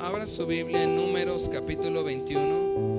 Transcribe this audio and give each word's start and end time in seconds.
Abra 0.00 0.26
su 0.26 0.46
Biblia 0.46 0.82
en 0.82 0.96
Números 0.96 1.48
capítulo 1.52 2.02
21. 2.02 2.93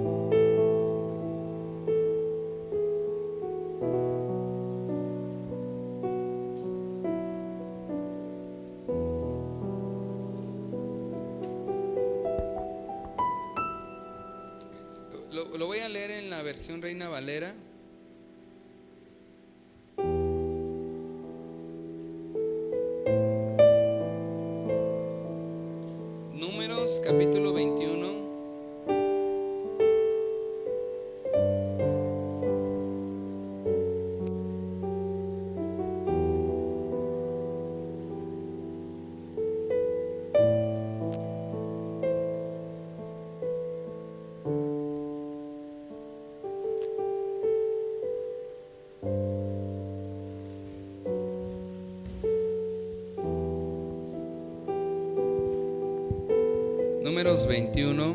Números 57.16 57.48
21. 57.48 58.14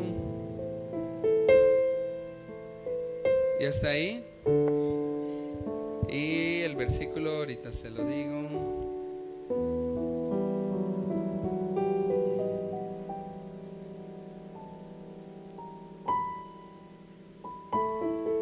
¿Ya 3.59 3.67
está 3.67 3.89
ahí? 3.89 4.23
Y 6.07 6.61
el 6.61 6.75
versículo 6.75 7.37
ahorita 7.37 7.71
se 7.71 7.89
lo 7.89 8.05
digo. 8.05 8.43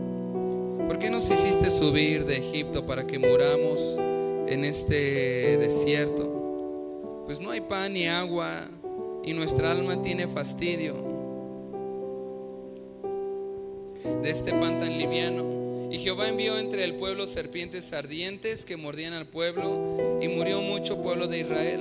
¿Por 0.88 0.98
qué 0.98 1.10
nos 1.10 1.30
hiciste 1.30 1.70
subir 1.70 2.24
de 2.24 2.38
Egipto 2.38 2.84
para 2.88 3.06
que 3.06 3.20
muramos 3.20 3.96
en 4.48 4.64
este 4.64 5.58
desierto? 5.58 7.22
Pues 7.24 7.38
no 7.38 7.52
hay 7.52 7.60
pan 7.60 7.92
ni 7.92 8.08
agua 8.08 8.62
y 9.22 9.32
nuestra 9.32 9.70
alma 9.70 10.02
tiene 10.02 10.26
fastidio 10.26 10.96
de 14.24 14.28
este 14.28 14.50
pan 14.50 14.80
tan 14.80 14.98
liviano. 14.98 15.63
Y 15.90 15.98
Jehová 15.98 16.28
envió 16.28 16.58
entre 16.58 16.84
el 16.84 16.94
pueblo 16.94 17.26
serpientes 17.26 17.92
ardientes 17.92 18.64
que 18.64 18.76
mordían 18.76 19.12
al 19.12 19.26
pueblo 19.26 20.18
y 20.20 20.28
murió 20.28 20.60
mucho 20.60 21.02
pueblo 21.02 21.26
de 21.26 21.40
Israel. 21.40 21.80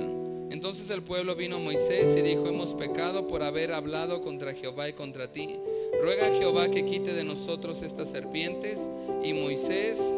Entonces 0.50 0.88
el 0.90 1.02
pueblo 1.02 1.34
vino 1.34 1.56
a 1.56 1.58
Moisés 1.58 2.16
y 2.16 2.22
dijo, 2.22 2.46
hemos 2.46 2.74
pecado 2.74 3.26
por 3.26 3.42
haber 3.42 3.72
hablado 3.72 4.22
contra 4.22 4.54
Jehová 4.54 4.88
y 4.88 4.92
contra 4.92 5.32
ti. 5.32 5.56
Ruega 6.00 6.28
a 6.28 6.38
Jehová 6.38 6.68
que 6.68 6.84
quite 6.84 7.12
de 7.12 7.24
nosotros 7.24 7.82
estas 7.82 8.10
serpientes. 8.10 8.88
Y 9.24 9.32
Moisés 9.32 10.16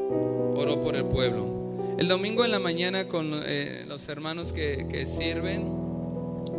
oró 0.54 0.82
por 0.82 0.94
el 0.94 1.06
pueblo. 1.06 1.96
El 1.98 2.08
domingo 2.08 2.44
en 2.44 2.50
la 2.50 2.58
mañana 2.58 3.08
con 3.08 3.40
eh, 3.46 3.84
los 3.88 4.08
hermanos 4.08 4.52
que, 4.52 4.86
que 4.90 5.06
sirven, 5.06 5.64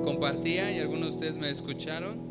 compartía 0.04 0.72
y 0.72 0.80
algunos 0.80 1.10
de 1.10 1.14
ustedes 1.16 1.38
me 1.38 1.50
escucharon 1.50 2.28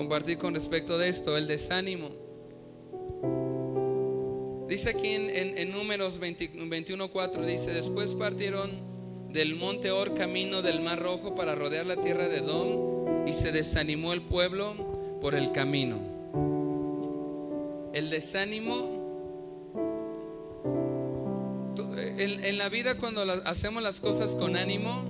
compartir 0.00 0.38
con 0.38 0.54
respecto 0.54 0.96
de 0.96 1.08
esto, 1.08 1.36
el 1.36 1.46
desánimo. 1.46 2.08
Dice 4.70 4.90
aquí 4.90 5.08
en, 5.08 5.28
en, 5.30 5.58
en 5.58 5.72
Números 5.72 6.20
21.4, 6.20 7.44
dice, 7.44 7.72
después 7.72 8.14
partieron 8.14 8.70
del 9.32 9.56
monte 9.56 9.90
Or 9.90 10.14
camino 10.14 10.62
del 10.62 10.80
mar 10.80 11.00
rojo 11.00 11.34
para 11.34 11.56
rodear 11.56 11.86
la 11.86 11.96
tierra 11.96 12.28
de 12.28 12.38
Edom 12.38 13.26
y 13.26 13.32
se 13.32 13.50
desanimó 13.50 14.12
el 14.12 14.22
pueblo 14.22 15.18
por 15.20 15.34
el 15.34 15.50
camino. 15.50 15.98
El 17.92 18.10
desánimo 18.10 19.00
en, 22.18 22.44
en 22.44 22.56
la 22.56 22.68
vida 22.68 22.96
cuando 22.96 23.22
hacemos 23.46 23.82
las 23.82 23.98
cosas 23.98 24.36
con 24.36 24.54
ánimo 24.54 25.02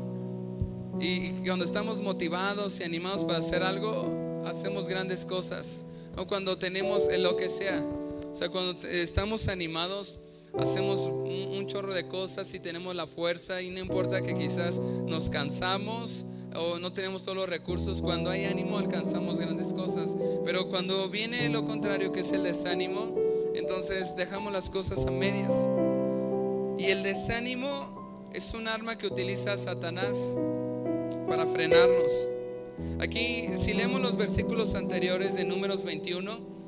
y 0.99 1.33
cuando 1.47 1.67
estamos 1.67 2.01
motivados 2.01 2.81
y 2.81 2.85
animados 2.85 3.27
para 3.27 3.41
hacer 3.41 3.63
algo, 3.63 4.43
hacemos 4.47 4.89
grandes 4.89 5.27
cosas. 5.27 5.85
¿no? 6.17 6.27
Cuando 6.27 6.57
tenemos 6.57 7.09
lo 7.19 7.37
que 7.37 7.51
sea. 7.51 8.00
O 8.33 8.37
sea, 8.37 8.49
cuando 8.49 8.87
estamos 8.89 9.49
animados, 9.49 10.21
hacemos 10.59 11.01
un, 11.01 11.67
chorro 11.67 11.95
de 11.95 12.09
cosas 12.09 12.53
y 12.55 12.59
tenemos 12.59 12.97
la 12.97 13.07
fuerza 13.07 13.63
y 13.63 13.71
no 13.71 13.79
importa 13.79 14.23
que 14.23 14.35
quizás 14.35 14.79
nos 14.79 15.31
cansamos 15.31 16.25
o 16.57 16.81
no 16.81 16.93
tenemos 16.93 17.23
todos 17.23 17.37
los 17.37 17.49
recursos, 17.49 18.03
cuando 18.03 18.29
hay 18.29 18.45
ánimo 18.45 18.79
alcanzamos 18.79 19.39
grandes 19.39 19.73
cosas. 19.73 20.17
Pero 20.45 20.69
cuando 20.69 21.09
viene 21.09 21.49
lo 21.49 21.65
contrario, 21.65 22.11
que 22.11 22.21
es 22.21 22.33
el 22.33 22.43
desánimo, 22.43 23.15
entonces 23.55 24.17
dejamos 24.17 24.53
las 24.53 24.69
cosas 24.69 25.07
a 25.07 25.11
medias. 25.13 25.69
Y 26.79 26.87
el 26.87 27.03
desánimo 27.03 28.29
es 28.33 28.53
un 28.55 28.67
arma 28.67 28.99
que 28.99 29.07
utiliza 29.07 29.57
Satanás 29.57 30.35
para 31.29 31.47
frenarnos. 31.47 32.11
Aquí, 32.99 33.49
si 33.57 33.75
leemos 33.75 34.01
los 34.01 34.17
versículos 34.17 34.75
anteriores 34.75 35.35
de 35.35 35.45
Números 35.45 35.85
21, 35.85 36.60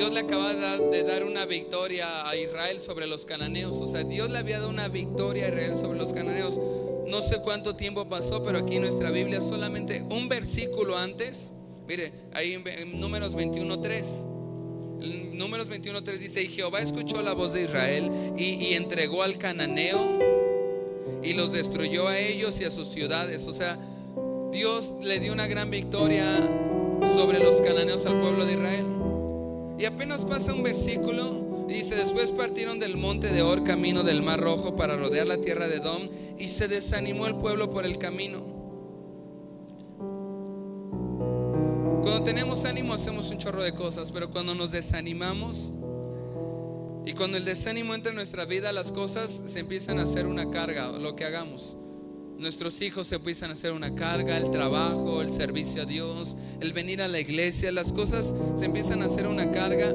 Dios 0.00 0.14
le 0.14 0.20
acaba 0.20 0.54
de 0.54 1.04
dar 1.04 1.24
una 1.24 1.44
victoria 1.44 2.26
a 2.26 2.34
Israel 2.34 2.80
sobre 2.80 3.06
los 3.06 3.26
cananeos. 3.26 3.82
O 3.82 3.86
sea, 3.86 4.02
Dios 4.02 4.30
le 4.30 4.38
había 4.38 4.58
dado 4.58 4.70
una 4.70 4.88
victoria 4.88 5.44
a 5.44 5.48
Israel 5.48 5.74
sobre 5.74 5.98
los 5.98 6.14
cananeos. 6.14 6.58
No 7.06 7.20
sé 7.20 7.42
cuánto 7.42 7.76
tiempo 7.76 8.08
pasó, 8.08 8.42
pero 8.42 8.60
aquí 8.60 8.76
en 8.76 8.80
nuestra 8.80 9.10
Biblia 9.10 9.42
solamente 9.42 10.00
un 10.08 10.30
versículo 10.30 10.96
antes. 10.96 11.52
Mire, 11.86 12.12
ahí 12.32 12.54
en 12.54 12.98
Números 12.98 13.36
21.3. 13.36 15.34
Números 15.34 15.68
21.3 15.68 16.16
dice, 16.16 16.44
y 16.44 16.46
Jehová 16.46 16.80
escuchó 16.80 17.20
la 17.20 17.34
voz 17.34 17.52
de 17.52 17.64
Israel 17.64 18.10
y, 18.38 18.54
y 18.54 18.74
entregó 18.76 19.22
al 19.22 19.36
cananeo 19.36 20.18
y 21.22 21.34
los 21.34 21.52
destruyó 21.52 22.08
a 22.08 22.18
ellos 22.18 22.58
y 22.62 22.64
a 22.64 22.70
sus 22.70 22.88
ciudades. 22.88 23.46
O 23.48 23.52
sea, 23.52 23.78
Dios 24.50 24.94
le 25.02 25.20
dio 25.20 25.34
una 25.34 25.46
gran 25.46 25.70
victoria 25.70 26.24
sobre 27.04 27.38
los 27.38 27.60
cananeos 27.60 28.06
al 28.06 28.18
pueblo 28.18 28.46
de 28.46 28.54
Israel. 28.54 28.99
Y 29.80 29.86
apenas 29.86 30.26
pasa 30.26 30.52
un 30.52 30.62
versículo, 30.62 31.64
dice, 31.66 31.96
después 31.96 32.32
partieron 32.32 32.78
del 32.78 32.98
monte 32.98 33.28
de 33.28 33.40
Or 33.40 33.64
camino 33.64 34.02
del 34.02 34.20
mar 34.20 34.38
rojo 34.38 34.76
para 34.76 34.94
rodear 34.94 35.26
la 35.26 35.40
tierra 35.40 35.68
de 35.68 35.76
Edom 35.76 36.06
y 36.38 36.48
se 36.48 36.68
desanimó 36.68 37.26
el 37.26 37.36
pueblo 37.36 37.70
por 37.70 37.86
el 37.86 37.96
camino. 37.96 38.40
Cuando 42.02 42.22
tenemos 42.24 42.66
ánimo 42.66 42.92
hacemos 42.92 43.30
un 43.30 43.38
chorro 43.38 43.62
de 43.62 43.72
cosas, 43.72 44.12
pero 44.12 44.30
cuando 44.30 44.54
nos 44.54 44.70
desanimamos 44.70 45.72
y 47.06 47.14
cuando 47.14 47.38
el 47.38 47.46
desánimo 47.46 47.94
entra 47.94 48.10
en 48.10 48.16
nuestra 48.16 48.44
vida, 48.44 48.72
las 48.72 48.92
cosas 48.92 49.30
se 49.30 49.60
empiezan 49.60 49.98
a 49.98 50.02
hacer 50.02 50.26
una 50.26 50.50
carga, 50.50 50.92
lo 50.92 51.16
que 51.16 51.24
hagamos. 51.24 51.78
Nuestros 52.40 52.80
hijos 52.80 53.06
se 53.06 53.16
empiezan 53.16 53.50
a 53.50 53.52
hacer 53.52 53.72
una 53.72 53.94
carga, 53.94 54.38
el 54.38 54.50
trabajo, 54.50 55.20
el 55.20 55.30
servicio 55.30 55.82
a 55.82 55.84
Dios, 55.84 56.36
el 56.60 56.72
venir 56.72 57.02
a 57.02 57.08
la 57.08 57.20
iglesia, 57.20 57.70
las 57.70 57.92
cosas 57.92 58.34
se 58.56 58.64
empiezan 58.64 59.02
a 59.02 59.06
hacer 59.06 59.26
una 59.26 59.50
carga. 59.50 59.90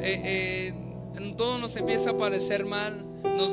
Eh, 0.00 0.22
eh, 0.24 0.74
todo 1.36 1.58
nos 1.58 1.74
empieza 1.74 2.10
a 2.10 2.16
parecer 2.16 2.64
mal, 2.64 3.04
nos, 3.24 3.52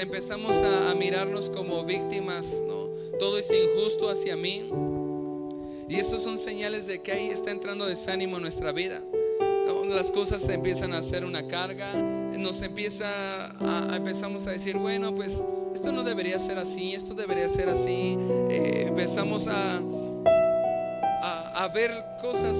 empezamos 0.00 0.56
a, 0.56 0.92
mirarnos 0.96 1.50
como 1.50 1.84
víctimas, 1.84 2.64
¿no? 2.66 2.88
todo 3.20 3.38
es 3.38 3.48
injusto 3.52 4.10
hacia 4.10 4.36
mí. 4.36 4.64
Y 5.88 5.94
esos 5.94 6.20
son 6.20 6.40
señales 6.40 6.88
de 6.88 7.00
que 7.00 7.12
ahí 7.12 7.28
está 7.28 7.52
entrando 7.52 7.86
desánimo 7.86 8.36
en 8.36 8.42
nuestra 8.42 8.72
vida. 8.72 9.00
Las 9.88 10.10
cosas 10.10 10.42
se 10.42 10.54
empiezan 10.54 10.94
a 10.94 10.98
hacer 10.98 11.24
una 11.24 11.46
carga, 11.46 11.94
nos 11.94 12.60
empieza 12.62 13.06
a 13.60 13.94
empezamos 13.94 14.48
a 14.48 14.50
decir, 14.50 14.76
bueno, 14.76 15.14
pues 15.14 15.40
esto 15.74 15.92
no 15.92 16.02
debería 16.04 16.38
ser 16.38 16.58
así, 16.58 16.94
esto 16.94 17.14
debería 17.14 17.48
ser 17.48 17.68
así. 17.68 18.16
Eh, 18.48 18.86
empezamos 18.88 19.48
a, 19.48 19.80
a, 21.22 21.64
a, 21.64 21.68
ver 21.68 21.90
cosas, 22.22 22.56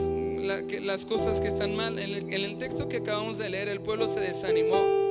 que, 0.68 0.80
las 0.80 1.06
cosas 1.06 1.40
que 1.40 1.48
están 1.48 1.74
mal. 1.74 1.98
En 1.98 2.32
el, 2.32 2.58
texto 2.58 2.88
que 2.88 2.98
acabamos 2.98 3.38
de 3.38 3.48
leer, 3.48 3.68
el 3.68 3.80
pueblo 3.80 4.08
se 4.08 4.20
desanimó. 4.20 5.04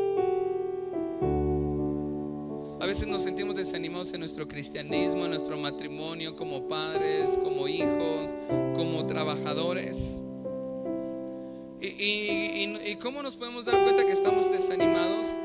veces 2.93 3.07
nos 3.07 3.23
sentimos 3.23 3.55
desanimados 3.55 4.13
en 4.13 4.19
nuestro 4.19 4.47
cristianismo, 4.47 5.25
en 5.25 5.31
nuestro 5.31 5.57
matrimonio, 5.57 6.35
como 6.35 6.67
padres, 6.67 7.39
como 7.41 7.67
hijos, 7.67 8.35
como 8.75 9.07
trabajadores. 9.07 10.19
¿Y, 11.81 12.95
cómo 13.01 13.23
nos 13.23 13.35
podemos 13.35 13.65
dar 13.65 13.81
cuenta 13.81 14.05
que 14.05 14.11
estamos 14.11 14.51
desanimados? 14.51 15.35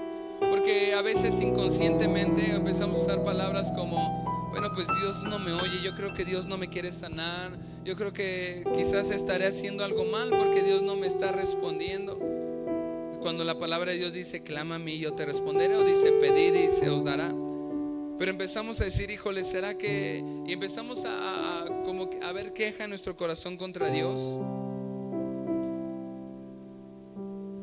Porque 0.40 0.94
a 0.94 1.02
veces 1.02 1.40
inconscientemente 1.40 2.54
empezamos 2.54 2.98
a 2.98 3.02
usar 3.02 3.24
palabras 3.24 3.72
como, 3.72 4.48
bueno, 4.50 4.68
pues 4.74 4.86
Dios 5.00 5.24
no 5.24 5.38
me 5.38 5.52
oye, 5.52 5.82
yo 5.82 5.94
creo 5.94 6.14
que 6.14 6.24
Dios 6.24 6.46
no 6.46 6.56
me 6.56 6.68
quiere 6.68 6.92
sanar, 6.92 7.58
yo 7.84 7.96
creo 7.96 8.12
que 8.12 8.64
quizás 8.74 9.10
estaré 9.10 9.46
haciendo 9.46 9.84
algo 9.84 10.04
mal 10.04 10.30
porque 10.30 10.62
Dios 10.62 10.82
no 10.82 10.96
me 10.96 11.06
está 11.06 11.32
respondiendo. 11.32 12.18
Cuando 13.20 13.44
la 13.44 13.58
palabra 13.58 13.92
de 13.92 13.98
Dios 13.98 14.12
dice, 14.12 14.42
clama 14.42 14.76
a 14.76 14.78
mí, 14.78 14.98
yo 14.98 15.12
te 15.14 15.26
responderé, 15.26 15.74
o 15.74 15.84
dice, 15.84 16.12
pedid 16.12 16.54
y 16.54 16.68
se 16.68 16.88
os 16.88 17.04
dará. 17.04 17.32
Pero 18.18 18.30
empezamos 18.30 18.80
a 18.80 18.84
decir, 18.84 19.10
híjole, 19.10 19.44
¿será 19.44 19.78
que... 19.78 20.24
Y 20.46 20.52
empezamos 20.52 21.04
a, 21.06 21.64
como 21.84 22.10
a 22.22 22.32
ver 22.32 22.52
queja 22.52 22.84
en 22.84 22.90
nuestro 22.90 23.16
corazón 23.16 23.56
contra 23.56 23.90
Dios. 23.90 24.36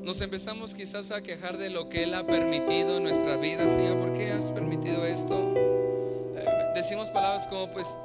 Nos 0.06 0.22
empezamos 0.22 0.76
quizás 0.76 1.10
a 1.10 1.24
quejar 1.24 1.58
de 1.58 1.72
lo 1.72 1.90
que 1.90 2.04
Él 2.04 2.14
ha 2.14 2.28
permitido 2.28 2.98
en 2.98 3.04
nuestra 3.04 3.38
vida. 3.38 3.68
Señor, 3.68 3.98
¿por 3.98 4.14
qué 4.14 4.30
has 4.30 4.52
permitido 4.52 5.04
esto? 5.04 5.52
Eh, 5.56 6.46
decimos 6.76 7.10
palabras 7.10 7.48
como, 7.48 7.72
pues, 7.72 7.98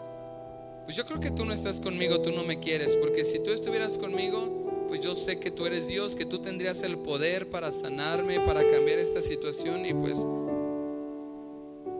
pues 0.86 0.96
yo 0.96 1.04
creo 1.04 1.20
que 1.20 1.30
tú 1.30 1.44
no 1.44 1.52
estás 1.52 1.78
conmigo, 1.78 2.22
tú 2.22 2.32
no 2.32 2.42
me 2.42 2.58
quieres, 2.58 2.96
porque 2.96 3.22
si 3.22 3.44
tú 3.44 3.50
estuvieras 3.50 3.98
conmigo, 3.98 4.86
pues 4.88 5.02
yo 5.02 5.14
sé 5.14 5.38
que 5.38 5.50
tú 5.50 5.66
eres 5.66 5.88
Dios, 5.88 6.16
que 6.16 6.24
tú 6.24 6.38
tendrías 6.38 6.82
el 6.84 6.96
poder 6.96 7.50
para 7.50 7.70
sanarme, 7.70 8.40
para 8.40 8.66
cambiar 8.66 8.98
esta 8.98 9.20
situación 9.20 9.84
y 9.84 9.92
pues 9.92 10.16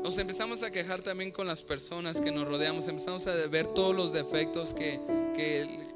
nos 0.02 0.16
empezamos 0.16 0.62
a 0.62 0.70
quejar 0.70 1.02
también 1.02 1.30
con 1.30 1.46
las 1.46 1.62
personas 1.62 2.22
que 2.22 2.32
nos 2.32 2.48
rodeamos, 2.48 2.88
empezamos 2.88 3.26
a 3.26 3.34
ver 3.48 3.66
todos 3.66 3.94
los 3.94 4.14
defectos 4.14 4.72
que, 4.72 4.98
que, 5.32 5.90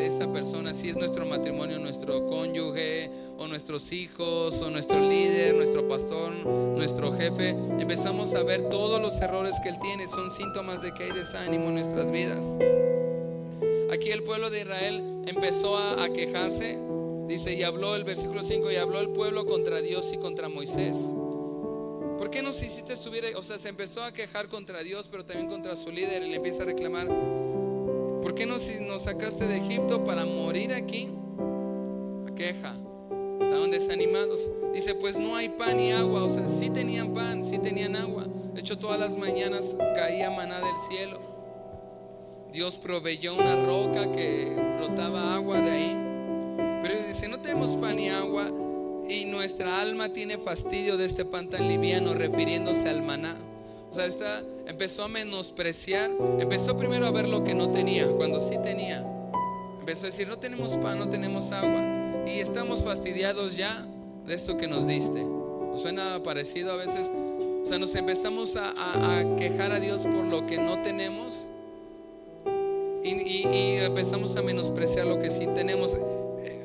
esa 0.00 0.32
persona, 0.32 0.74
si 0.74 0.88
es 0.88 0.96
nuestro 0.96 1.26
matrimonio, 1.26 1.78
nuestro 1.78 2.26
cónyuge, 2.26 3.10
o 3.38 3.46
nuestros 3.46 3.92
hijos, 3.92 4.60
o 4.62 4.70
nuestro 4.70 5.00
líder, 5.00 5.54
nuestro 5.54 5.86
pastor, 5.88 6.32
nuestro 6.44 7.12
jefe, 7.12 7.50
empezamos 7.78 8.34
a 8.34 8.42
ver 8.42 8.68
todos 8.68 9.00
los 9.00 9.20
errores 9.20 9.54
que 9.62 9.68
él 9.68 9.78
tiene, 9.78 10.06
son 10.06 10.30
síntomas 10.30 10.82
de 10.82 10.92
que 10.92 11.04
hay 11.04 11.12
desánimo 11.12 11.68
en 11.68 11.74
nuestras 11.74 12.10
vidas. 12.10 12.58
Aquí 13.92 14.10
el 14.10 14.22
pueblo 14.22 14.50
de 14.50 14.60
Israel 14.60 15.24
empezó 15.26 15.76
a, 15.76 16.04
a 16.04 16.12
quejarse, 16.12 16.78
dice, 17.28 17.54
y 17.54 17.62
habló 17.62 17.94
el 17.94 18.04
versículo 18.04 18.42
5, 18.42 18.70
y 18.70 18.76
habló 18.76 19.00
el 19.00 19.10
pueblo 19.10 19.46
contra 19.46 19.80
Dios 19.80 20.12
y 20.12 20.18
contra 20.18 20.48
Moisés. 20.48 21.12
¿Por 22.22 22.30
qué 22.30 22.40
nos 22.40 22.62
hiciste 22.62 22.96
subir? 22.96 23.24
O 23.36 23.42
sea, 23.42 23.58
se 23.58 23.68
empezó 23.68 24.02
a 24.04 24.12
quejar 24.12 24.48
contra 24.48 24.82
Dios, 24.82 25.08
pero 25.08 25.24
también 25.24 25.48
contra 25.48 25.74
su 25.74 25.90
líder 25.90 26.22
y 26.22 26.30
le 26.30 26.36
empieza 26.36 26.62
a 26.62 26.66
reclamar, 26.66 27.08
¿por 28.22 28.34
qué 28.34 28.46
nos, 28.46 28.70
nos 28.80 29.02
sacaste 29.02 29.46
de 29.46 29.56
Egipto 29.58 30.04
para 30.04 30.24
morir 30.24 30.72
aquí? 30.72 31.10
A 32.26 32.34
queja. 32.34 32.74
Estaban 33.40 33.70
desanimados. 33.70 34.50
Dice, 34.72 34.94
pues 34.94 35.18
no 35.18 35.36
hay 35.36 35.48
pan 35.50 35.76
ni 35.76 35.92
agua. 35.92 36.22
O 36.22 36.28
sea, 36.28 36.46
sí 36.46 36.70
tenían 36.70 37.12
pan, 37.12 37.44
sí 37.44 37.58
tenían 37.58 37.96
agua. 37.96 38.26
De 38.54 38.60
hecho, 38.60 38.78
todas 38.78 38.98
las 38.98 39.16
mañanas 39.16 39.76
caía 39.94 40.30
maná 40.30 40.58
del 40.60 40.78
cielo. 40.88 41.20
Dios 42.52 42.76
proveyó 42.76 43.34
una 43.34 43.56
roca 43.56 44.12
que 44.12 44.54
brotaba 44.76 45.34
agua 45.34 45.60
de 45.60 45.70
ahí. 45.70 45.96
Pero 46.82 47.06
dice, 47.06 47.28
no 47.28 47.40
tenemos 47.40 47.76
pan 47.76 47.96
ni 47.96 48.08
agua 48.08 48.50
y 49.08 49.24
nuestra 49.26 49.80
alma 49.80 50.10
tiene 50.10 50.38
fastidio 50.38 50.96
de 50.96 51.04
este 51.04 51.24
pan 51.24 51.48
tan 51.48 51.68
liviano, 51.68 52.14
refiriéndose 52.14 52.88
al 52.88 53.02
maná. 53.02 53.36
O 53.92 53.94
sea, 53.94 54.06
esta 54.06 54.42
empezó 54.66 55.04
a 55.04 55.08
menospreciar, 55.08 56.10
empezó 56.38 56.78
primero 56.78 57.04
a 57.04 57.10
ver 57.10 57.28
lo 57.28 57.44
que 57.44 57.54
no 57.54 57.70
tenía, 57.70 58.08
cuando 58.08 58.40
sí 58.40 58.56
tenía. 58.62 59.04
Empezó 59.80 60.06
a 60.06 60.08
decir, 60.08 60.26
no 60.26 60.38
tenemos 60.38 60.78
pan, 60.78 60.98
no 60.98 61.10
tenemos 61.10 61.52
agua. 61.52 62.24
Y 62.26 62.40
estamos 62.40 62.82
fastidiados 62.82 63.54
ya 63.54 63.86
de 64.24 64.32
esto 64.32 64.56
que 64.56 64.66
nos 64.66 64.86
diste. 64.86 65.22
suena 65.74 66.22
parecido 66.22 66.72
a 66.72 66.76
veces? 66.76 67.12
O 67.62 67.66
sea, 67.66 67.78
nos 67.78 67.94
empezamos 67.94 68.56
a, 68.56 69.36
quejar 69.36 69.72
a 69.72 69.78
Dios 69.78 70.06
por 70.06 70.24
lo 70.24 70.46
que 70.46 70.56
no 70.56 70.80
tenemos 70.80 71.50
y, 73.04 73.46
y 73.46 73.76
empezamos 73.76 74.34
a 74.36 74.42
menospreciar 74.42 75.06
lo 75.06 75.20
que 75.20 75.28
sí 75.28 75.46
tenemos 75.54 75.98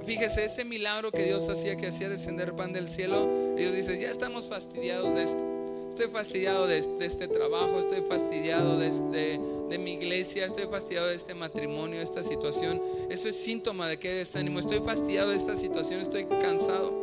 fíjese, 0.06 0.46
ese 0.46 0.64
milagro 0.64 1.12
que 1.12 1.24
Dios 1.24 1.50
hacía, 1.50 1.76
que 1.76 1.88
hacía 1.88 2.08
descender 2.08 2.54
pan 2.54 2.72
del 2.72 2.88
cielo, 2.88 3.28
Dios 3.58 3.74
dice, 3.74 4.00
ya 4.00 4.10
estamos 4.10 4.48
fastidiados 4.48 5.14
de 5.14 5.24
esto. 5.24 5.57
Estoy 5.98 6.12
fastidiado 6.12 6.68
de 6.68 6.78
este, 6.78 7.28
trabajo, 7.28 7.80
estoy 7.80 8.02
fastidiado 8.08 8.78
de, 8.78 8.90
este, 8.90 9.40
de 9.68 9.78
mi 9.80 9.94
iglesia, 9.94 10.46
estoy 10.46 10.68
fastidiado 10.68 11.08
de 11.08 11.16
este 11.16 11.34
matrimonio, 11.34 11.98
de 11.98 12.04
esta 12.04 12.22
situación. 12.22 12.80
Eso 13.10 13.28
es 13.28 13.36
síntoma 13.36 13.88
de 13.88 13.98
que 13.98 14.14
desánimo. 14.14 14.60
Estoy 14.60 14.80
fastidiado 14.82 15.32
de 15.32 15.38
esta 15.38 15.56
situación, 15.56 16.00
estoy 16.00 16.26
cansado. 16.40 16.94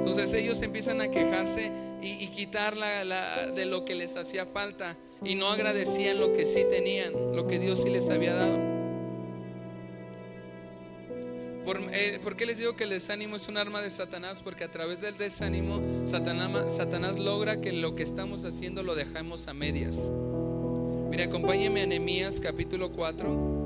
Entonces 0.00 0.34
ellos 0.34 0.60
empiezan 0.62 1.00
a 1.00 1.08
quejarse 1.08 1.70
y, 2.02 2.26
quitar 2.26 2.74
de 3.54 3.66
lo 3.66 3.84
que 3.84 3.94
les 3.94 4.16
hacía 4.16 4.44
falta 4.44 4.96
y 5.22 5.36
no 5.36 5.46
agradecían 5.46 6.18
lo 6.18 6.32
que 6.32 6.46
sí 6.46 6.64
tenían, 6.68 7.12
lo 7.36 7.46
que 7.46 7.60
Dios 7.60 7.80
sí 7.80 7.90
les 7.90 8.10
había 8.10 8.34
dado. 8.34 8.75
Eh, 11.68 12.20
¿Por, 12.22 12.36
qué 12.36 12.46
les 12.46 12.58
digo 12.58 12.76
que 12.76 12.84
el 12.84 12.90
desánimo 12.90 13.34
es 13.34 13.48
un 13.48 13.56
arma 13.56 13.82
de 13.82 13.90
Satanás? 13.90 14.40
Porque 14.42 14.62
a 14.62 14.70
través 14.70 15.00
del 15.00 15.18
desánimo 15.18 15.82
Satanás, 16.06 17.18
logra 17.18 17.60
que 17.60 17.72
lo 17.72 17.96
que 17.96 18.04
estamos 18.04 18.44
haciendo 18.44 18.84
lo 18.84 18.94
dejemos 18.94 19.48
a 19.48 19.54
medias. 19.54 20.08
Mire, 21.10 21.24
acompáñeme 21.24 21.82
a 21.82 21.86
Nehemías 21.86 22.38
capítulo 22.38 22.92
4. 22.92 23.56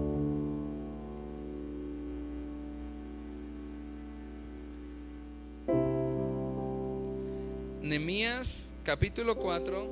Nehemías 7.83 8.73
capítulo 8.83 9.37
4, 9.37 9.89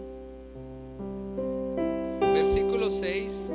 versículo 2.32 2.88
6. 2.88 3.52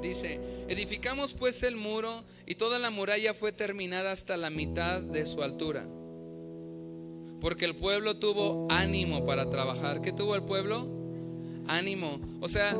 Dice, 0.00 0.40
edificamos 0.68 1.34
pues 1.34 1.62
el 1.62 1.76
muro 1.76 2.24
y 2.46 2.54
toda 2.54 2.78
la 2.78 2.90
muralla 2.90 3.34
fue 3.34 3.52
terminada 3.52 4.12
hasta 4.12 4.36
la 4.36 4.50
mitad 4.50 5.00
de 5.00 5.26
su 5.26 5.42
altura. 5.42 5.86
Porque 7.40 7.64
el 7.64 7.76
pueblo 7.76 8.16
tuvo 8.16 8.68
ánimo 8.70 9.24
para 9.24 9.48
trabajar. 9.48 10.00
¿Qué 10.00 10.12
tuvo 10.12 10.34
el 10.34 10.42
pueblo? 10.42 10.86
Ánimo. 11.66 12.20
O 12.40 12.48
sea, 12.48 12.72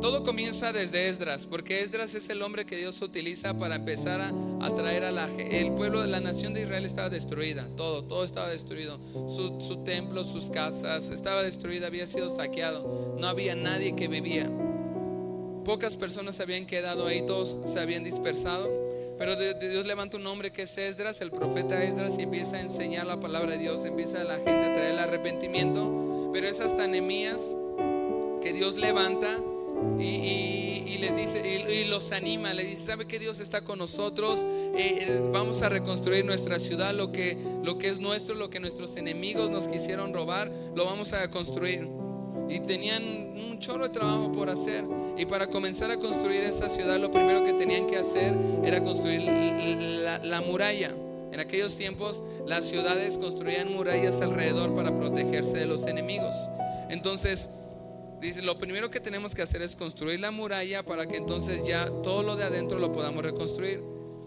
todo 0.00 0.22
comienza 0.22 0.72
desde 0.72 1.08
Esdras, 1.08 1.46
porque 1.46 1.80
Esdras 1.80 2.14
es 2.14 2.28
el 2.28 2.42
hombre 2.42 2.66
que 2.66 2.76
Dios 2.76 3.00
utiliza 3.00 3.58
para 3.58 3.76
empezar 3.76 4.20
a 4.20 4.74
traer 4.74 5.04
a 5.04 5.10
la 5.10 5.24
el 5.24 5.74
pueblo 5.74 6.02
de 6.02 6.08
la 6.08 6.20
nación 6.20 6.52
de 6.52 6.62
Israel 6.62 6.84
estaba 6.84 7.08
destruida, 7.08 7.66
todo, 7.76 8.04
todo 8.04 8.22
estaba 8.22 8.50
destruido. 8.50 8.98
Su, 9.28 9.60
su 9.60 9.82
templo, 9.84 10.22
sus 10.22 10.50
casas, 10.50 11.10
estaba 11.10 11.42
destruida, 11.42 11.86
había 11.86 12.06
sido 12.06 12.28
saqueado. 12.28 13.16
No 13.18 13.26
había 13.26 13.54
nadie 13.54 13.96
que 13.96 14.08
vivía. 14.08 14.50
Pocas 15.64 15.96
personas 15.96 16.36
se 16.36 16.42
habían 16.42 16.66
quedado 16.66 17.06
ahí, 17.06 17.24
todos 17.26 17.58
se 17.64 17.80
habían 17.80 18.04
dispersado. 18.04 18.68
Pero 19.18 19.36
Dios 19.36 19.86
levanta 19.86 20.16
un 20.16 20.26
hombre 20.26 20.52
que 20.52 20.62
es 20.62 20.76
Esdras, 20.76 21.20
el 21.20 21.30
profeta 21.30 21.82
Esdras, 21.82 22.18
y 22.18 22.22
empieza 22.22 22.56
a 22.56 22.60
enseñar 22.60 23.06
la 23.06 23.20
palabra 23.20 23.52
de 23.52 23.58
Dios, 23.58 23.84
empieza 23.84 24.20
a 24.20 24.24
la 24.24 24.36
gente 24.36 24.66
a 24.66 24.72
traer 24.72 24.92
el 24.92 24.98
arrepentimiento. 24.98 26.30
Pero 26.32 26.48
es 26.48 26.60
hasta 26.60 26.86
Nehemías 26.86 27.54
que 28.42 28.52
Dios 28.52 28.76
levanta 28.76 29.38
y, 29.98 30.98
les 30.98 31.16
dice 31.16 31.64
y, 31.70 31.84
los 31.84 32.12
anima, 32.12 32.52
le 32.54 32.64
dice, 32.64 32.86
¿sabe 32.86 33.06
que 33.06 33.18
Dios 33.18 33.40
está 33.40 33.62
con 33.62 33.78
nosotros? 33.78 34.44
Eh, 34.76 34.98
eh, 35.00 35.30
vamos 35.32 35.62
a 35.62 35.68
reconstruir 35.68 36.24
nuestra 36.24 36.58
ciudad, 36.58 36.94
lo 36.94 37.12
que, 37.12 37.38
lo 37.62 37.78
que 37.78 37.88
es 37.88 38.00
nuestro, 38.00 38.34
lo 38.34 38.50
que 38.50 38.60
nuestros 38.60 38.96
enemigos 38.96 39.50
nos 39.50 39.68
quisieron 39.68 40.12
robar, 40.12 40.50
lo 40.74 40.84
vamos 40.84 41.12
a 41.12 41.30
construir. 41.30 41.88
Y 42.48 42.60
tenían 42.60 43.02
un 43.02 43.58
chorro 43.58 43.84
de 43.84 43.90
trabajo 43.90 44.32
por 44.32 44.50
hacer. 44.50 44.84
Y 45.16 45.26
para 45.26 45.46
comenzar 45.46 45.90
a 45.90 45.98
construir 45.98 46.42
esa 46.42 46.68
ciudad, 46.68 46.98
lo 46.98 47.10
primero 47.10 47.44
que 47.44 47.52
tenían 47.52 47.86
que 47.86 47.96
hacer 47.96 48.34
era 48.64 48.82
construir 48.82 49.22
la, 49.22 50.40
muralla. 50.40 50.94
En 51.32 51.40
aquellos 51.40 51.76
tiempos 51.76 52.22
las 52.46 52.64
ciudades 52.64 53.18
construían 53.18 53.72
murallas 53.72 54.20
alrededor 54.20 54.74
para 54.74 54.94
protegerse 54.94 55.58
de 55.58 55.66
los 55.66 55.86
enemigos. 55.86 56.34
Entonces, 56.90 57.50
dice, 58.20 58.42
lo 58.42 58.58
primero 58.58 58.90
que 58.90 59.00
tenemos 59.00 59.34
que 59.34 59.42
hacer 59.42 59.62
es 59.62 59.76
construir 59.76 60.20
la 60.20 60.30
muralla 60.30 60.84
para 60.84 61.06
que 61.06 61.16
entonces 61.16 61.66
ya 61.66 61.86
todo 62.02 62.22
lo 62.22 62.36
de 62.36 62.44
adentro 62.44 62.78
lo 62.78 62.92
podamos 62.92 63.22
reconstruir. 63.22 63.80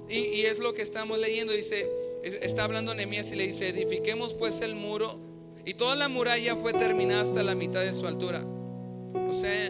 Y, 0.09 0.41
es 0.41 0.59
lo 0.59 0.73
que 0.73 0.81
estamos 0.81 1.17
leyendo, 1.17 1.51
dice, 1.51 1.85
está 2.23 2.63
hablando 2.63 2.95
Nehemías 2.95 3.31
y 3.33 3.35
le 3.35 3.47
dice, 3.47 3.69
edifiquemos 3.69 4.33
pues 4.33 4.61
el 4.61 4.75
muro 4.75 5.19
y 5.65 5.73
toda 5.73 5.97
la 5.97 6.07
muralla 6.07 6.55
fue 6.55 6.71
terminada 6.73 7.21
hasta 7.21 7.43
la 7.43 7.55
mitad 7.55 7.81
de 7.81 7.91
su 7.91 8.07
altura. 8.07 8.41
O 8.41 9.33
sea, 9.33 9.69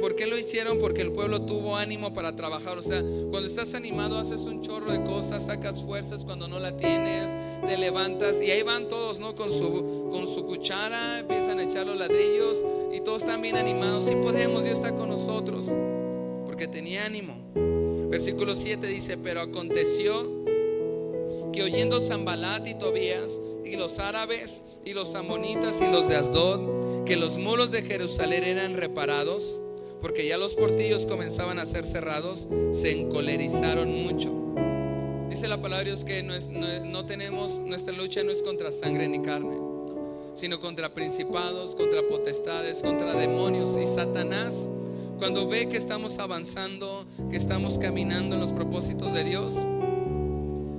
¿Por 0.00 0.14
qué 0.14 0.26
lo 0.26 0.36
hicieron? 0.38 0.78
Porque 0.78 1.02
el 1.02 1.12
pueblo 1.12 1.42
tuvo 1.42 1.76
ánimo 1.76 2.12
para 2.12 2.36
trabajar. 2.36 2.78
O 2.78 2.82
sea, 2.82 3.00
cuando 3.30 3.46
estás 3.46 3.74
animado 3.74 4.18
haces 4.18 4.40
un 4.42 4.62
chorro 4.62 4.92
de 4.92 5.02
cosas, 5.04 5.46
sacas 5.46 5.82
fuerzas 5.82 6.24
cuando 6.24 6.48
no 6.48 6.58
la 6.58 6.76
tienes, 6.76 7.34
te 7.64 7.76
levantas 7.76 8.40
y 8.40 8.50
ahí 8.50 8.62
van 8.62 8.88
todos, 8.88 9.20
¿no? 9.20 9.34
Con 9.34 9.50
su, 9.50 10.08
con 10.10 10.26
su 10.26 10.46
cuchara, 10.46 11.20
empiezan 11.20 11.58
a 11.58 11.64
echar 11.64 11.86
los 11.86 11.96
ladrillos 11.96 12.64
y 12.92 13.00
todos 13.00 13.22
están 13.22 13.42
bien 13.42 13.56
animados. 13.56 14.04
Si 14.04 14.14
podemos, 14.16 14.64
Dios 14.64 14.78
está 14.78 14.94
con 14.94 15.08
nosotros, 15.08 15.72
porque 16.44 16.68
tenía 16.68 17.04
ánimo. 17.04 17.34
Versículo 18.10 18.54
7 18.54 18.86
dice, 18.86 19.18
pero 19.18 19.40
aconteció 19.40 20.44
que 21.52 21.62
oyendo 21.62 22.00
Zambalat 22.00 22.66
y 22.66 22.74
Tobías 22.74 23.40
y 23.64 23.76
los 23.76 23.98
árabes 23.98 24.62
y 24.84 24.92
los 24.92 25.14
amonitas 25.14 25.80
y 25.80 25.90
los 25.90 26.08
de 26.08 26.16
Asdod, 26.16 27.04
que 27.04 27.16
los 27.16 27.38
muros 27.38 27.70
de 27.70 27.82
Jerusalén 27.82 28.44
eran 28.44 28.76
reparados, 28.76 29.60
porque 30.00 30.26
ya 30.26 30.36
los 30.36 30.54
portillos 30.54 31.06
comenzaban 31.06 31.58
a 31.58 31.66
ser 31.66 31.84
cerrados, 31.84 32.48
se 32.72 32.92
encolerizaron 32.92 33.92
mucho. 34.02 34.32
Dice 35.28 35.48
la 35.48 35.60
palabra 35.60 35.84
Dios 35.84 36.04
que 36.04 36.22
no, 36.22 37.04
tenemos, 37.04 37.60
nuestra 37.60 37.92
lucha 37.94 38.22
no 38.22 38.30
es 38.30 38.42
contra 38.42 38.70
sangre 38.70 39.08
ni 39.08 39.22
carne, 39.22 39.58
sino 40.34 40.60
contra 40.60 40.94
principados, 40.94 41.74
contra 41.74 42.06
potestades, 42.06 42.82
contra 42.82 43.14
demonios 43.14 43.76
y 43.76 43.86
Satanás. 43.86 44.68
Cuando 45.18 45.48
ve 45.48 45.68
que 45.68 45.76
estamos 45.76 46.18
avanzando, 46.18 47.06
que 47.30 47.36
estamos 47.36 47.78
caminando 47.78 48.34
en 48.34 48.40
los 48.40 48.52
propósitos 48.52 49.12
de 49.14 49.24
Dios, 49.24 49.56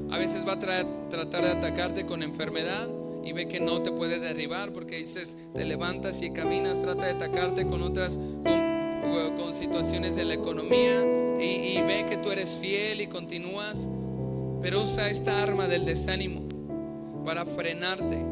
a 0.10 0.18
veces 0.18 0.48
va 0.48 0.54
a 0.54 1.10
tratar 1.10 1.44
de 1.44 1.52
atacarte 1.52 2.06
con 2.06 2.24
enfermedad 2.24 2.88
y 3.26 3.34
ve 3.34 3.48
que 3.48 3.60
no 3.60 3.82
te 3.82 3.92
puede 3.92 4.20
derribar 4.20 4.72
porque 4.72 4.98
dices, 4.98 5.36
te 5.54 5.66
levantas 5.66 6.22
y 6.22 6.32
caminas, 6.32 6.80
trata 6.80 7.08
de 7.08 7.12
atacarte 7.12 7.68
con 7.68 7.82
otras, 7.82 8.18
con, 8.44 8.87
situaciones 9.58 10.16
de 10.16 10.24
la 10.24 10.36
economía 10.36 11.02
y, 11.40 11.82
ve 11.82 12.06
que 12.08 12.18
tú 12.18 12.32
eres 12.32 12.58
fiel 12.62 13.02
y 13.02 13.08
continúas, 13.08 13.90
pero 14.62 14.82
usa 14.82 15.10
esta 15.10 15.42
arma 15.42 15.68
del 15.68 15.84
desánimo 15.84 16.48
para 17.26 17.46
frenarte. 17.46 18.24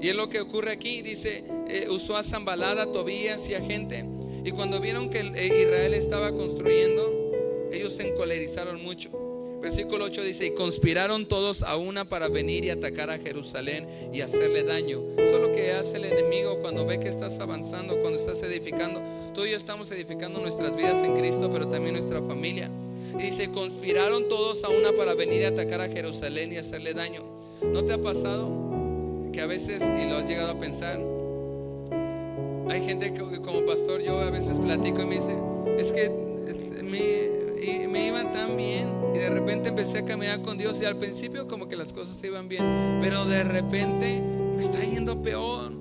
Y 0.00 0.08
es 0.08 0.14
lo 0.14 0.28
que 0.28 0.40
ocurre 0.40 0.72
aquí, 0.72 1.02
dice, 1.02 1.44
eh, 1.68 1.88
usó 1.90 2.16
a 2.16 2.22
Zambalada, 2.22 2.90
Tobías 2.92 3.50
y 3.50 3.54
a 3.54 3.60
gente. 3.60 4.04
Y 4.44 4.52
cuando 4.52 4.80
vieron 4.80 5.10
que 5.10 5.18
eh, 5.18 5.62
Israel 5.62 5.94
estaba 5.94 6.32
construyendo, 6.32 7.68
ellos 7.72 7.92
se 7.92 8.08
encolerizaron 8.08 8.82
mucho. 8.82 9.27
Versículo 9.60 10.04
8 10.04 10.22
dice, 10.22 10.46
y 10.46 10.54
conspiraron 10.54 11.26
todos 11.26 11.64
a 11.64 11.76
una 11.76 12.04
para 12.04 12.28
venir 12.28 12.64
y 12.64 12.70
atacar 12.70 13.10
a 13.10 13.18
Jerusalén 13.18 13.88
y 14.12 14.20
hacerle 14.20 14.62
daño. 14.62 15.02
Eso 15.16 15.36
es 15.36 15.42
lo 15.42 15.50
que 15.50 15.72
hace 15.72 15.96
el 15.96 16.04
enemigo 16.04 16.60
cuando 16.60 16.86
ve 16.86 17.00
que 17.00 17.08
estás 17.08 17.40
avanzando, 17.40 17.98
cuando 17.98 18.18
estás 18.18 18.40
edificando. 18.44 19.02
Tú 19.34 19.44
y 19.44 19.50
yo 19.50 19.56
estamos 19.56 19.90
edificando 19.90 20.40
nuestras 20.40 20.76
vidas 20.76 21.02
en 21.02 21.14
Cristo, 21.16 21.50
pero 21.50 21.68
también 21.68 21.94
nuestra 21.94 22.22
familia. 22.22 22.70
Y 23.18 23.22
dice, 23.24 23.50
conspiraron 23.50 24.28
todos 24.28 24.62
a 24.62 24.68
una 24.68 24.92
para 24.92 25.14
venir 25.14 25.42
y 25.42 25.44
atacar 25.44 25.80
a 25.80 25.88
Jerusalén 25.88 26.52
y 26.52 26.56
hacerle 26.56 26.94
daño. 26.94 27.22
¿No 27.62 27.84
te 27.84 27.94
ha 27.94 27.98
pasado 27.98 28.48
que 29.32 29.40
a 29.40 29.46
veces, 29.46 29.82
y 29.82 30.08
lo 30.08 30.18
has 30.18 30.28
llegado 30.28 30.52
a 30.52 30.58
pensar, 30.58 31.00
hay 32.70 32.84
gente 32.84 33.12
como 33.44 33.64
pastor 33.64 34.02
yo 34.02 34.18
a 34.20 34.30
veces 34.30 34.58
platico 34.60 35.02
y 35.02 35.06
me 35.06 35.14
dice, 35.16 35.36
es 35.78 35.92
que 35.92 36.10
me, 36.84 37.88
me 37.88 38.06
iban 38.06 38.30
tan 38.30 38.56
bien 38.56 38.97
de 39.18 39.30
repente 39.30 39.68
empecé 39.68 39.98
a 39.98 40.04
caminar 40.04 40.42
con 40.42 40.58
Dios 40.58 40.80
y 40.82 40.84
al 40.84 40.96
principio 40.96 41.46
como 41.48 41.68
que 41.68 41.76
las 41.76 41.92
cosas 41.92 42.22
iban 42.24 42.48
bien, 42.48 42.98
pero 43.00 43.24
de 43.24 43.44
repente 43.44 44.22
me 44.54 44.60
está 44.60 44.80
yendo 44.80 45.22
peor. 45.22 45.72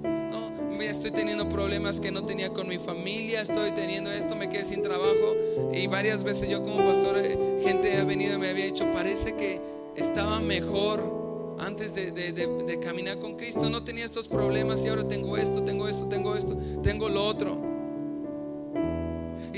estoy 0.80 1.12
teniendo 1.12 1.50
problemas 1.50 2.00
que 2.00 2.12
no 2.12 2.24
tenía 2.24 2.54
con 2.54 2.68
mi 2.68 2.78
familia, 2.78 3.42
estoy 3.42 3.72
teniendo 3.72 4.10
esto, 4.10 4.38
me 4.38 4.50
quedé 4.50 4.64
sin 4.64 4.82
trabajo 4.82 5.36
y 5.74 5.86
varias 5.88 6.24
veces 6.24 6.50
yo 6.50 6.64
como 6.64 6.78
pastor, 6.78 7.18
eh, 7.18 7.60
gente 7.62 7.98
ha 7.98 8.06
venido 8.06 8.36
y 8.36 8.38
me 8.38 8.50
había 8.50 8.66
dicho, 8.66 8.90
parece 8.94 9.36
que 9.36 9.60
estaba 9.98 10.40
mejor 10.40 11.56
antes 11.60 11.94
de, 11.96 12.12
de, 12.12 12.80
caminar 12.80 13.20
con 13.20 13.36
Cristo. 13.36 13.70
No 13.70 13.84
tenía 13.84 14.06
estos 14.06 14.28
problemas 14.28 14.86
y 14.86 14.90
ahora 14.90 15.08
tengo 15.08 15.38
esto, 15.38 15.64
tengo 15.64 15.88
esto, 15.88 16.08
tengo 16.08 16.36
esto, 16.36 16.56
tengo 16.84 17.10
lo 17.10 17.26
otro. 17.26 17.77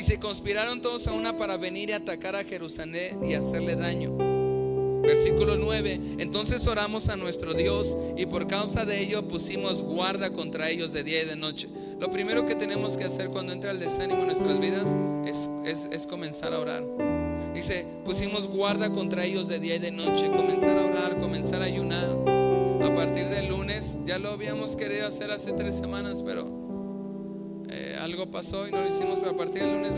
Se 0.01 0.17
conspiraron 0.17 0.81
todos 0.81 1.07
a 1.07 1.13
una 1.13 1.37
para 1.37 1.55
venir 1.57 1.89
y 1.89 1.93
atacar 1.93 2.35
a 2.35 2.43
Jerusalén 2.43 3.23
y 3.23 3.35
hacerle 3.35 3.75
daño. 3.75 4.17
Versículo 5.03 5.55
9. 5.55 5.99
Entonces 6.17 6.65
oramos 6.65 7.09
a 7.09 7.15
nuestro 7.15 7.53
Dios 7.53 7.95
y 8.17 8.25
por 8.25 8.47
causa 8.47 8.85
de 8.85 9.01
ello 9.01 9.27
pusimos 9.27 9.83
guarda 9.83 10.31
contra 10.33 10.69
ellos 10.69 10.93
de 10.93 11.03
día 11.03 11.21
y 11.21 11.25
de 11.25 11.35
noche. 11.35 11.67
Lo 11.99 12.09
primero 12.09 12.47
que 12.47 12.55
tenemos 12.55 12.97
que 12.97 13.03
hacer 13.03 13.27
cuando 13.29 13.53
entra 13.53 13.69
el 13.69 13.77
desánimo 13.77 14.21
en 14.21 14.27
nuestras 14.27 14.59
vidas 14.59 14.95
es, 15.27 15.87
es 15.91 16.07
comenzar 16.07 16.55
a 16.55 16.59
orar. 16.59 16.83
Dice, 17.53 17.85
pusimos 18.03 18.47
guarda 18.47 18.91
contra 18.91 19.25
ellos 19.25 19.47
de 19.47 19.59
día 19.59 19.75
y 19.75 19.79
de 19.79 19.91
noche. 19.91 20.31
Comenzar 20.31 20.77
a 20.79 20.85
orar, 20.85 21.19
comenzar 21.19 21.61
a 21.61 21.65
ayunar. 21.65 22.09
A 22.81 22.95
partir 22.95 23.27
del 23.29 23.49
lunes, 23.49 23.99
ya 24.05 24.17
lo 24.17 24.29
habíamos 24.29 24.75
querido 24.75 25.05
hacer 25.05 25.29
hace 25.29 25.51
tres 25.53 25.75
semanas, 25.75 26.23
pero 26.23 26.59
algo 27.99 28.31
pasó 28.31 28.67
y 28.67 28.71
no 28.71 28.81
lo 28.81 28.87
hicimos, 28.87 29.19
pero 29.19 29.31
a 29.31 29.37
partir 29.37 29.61
del 29.61 29.73
lunes 29.73 29.88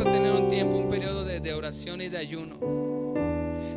a, 0.00 0.04
tener 0.04 0.32
un 0.32 0.48
tiempo, 0.48 0.76
un 0.76 0.88
periodo 0.88 1.24
de, 1.24 1.40
de 1.40 1.54
oración 1.54 2.00
y 2.00 2.08
de 2.08 2.18
ayuno. 2.18 2.56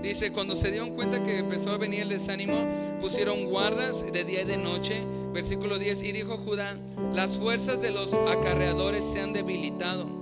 Dice, 0.02 0.32
cuando 0.32 0.56
se 0.56 0.72
dieron 0.72 0.92
cuenta 0.92 1.24
que 1.24 1.40
empezó 1.40 1.72
a 1.72 1.78
venir 1.78 2.02
el 2.02 2.10
desánimo, 2.10 2.66
pusieron 3.02 3.46
guardas 3.46 4.12
de 4.12 4.24
día 4.24 4.42
y 4.42 4.46
de 4.46 4.58
noche. 4.58 4.96
Versículo 5.34 5.78
10, 5.78 6.04
y 6.04 6.12
dijo 6.14 6.38
Judá, 6.38 6.78
las 7.14 7.38
fuerzas 7.38 7.82
de 7.82 7.92
los 7.92 8.14
acarreadores 8.14 9.04
se 9.04 9.22
han 9.22 9.34
debilitado 9.34 10.18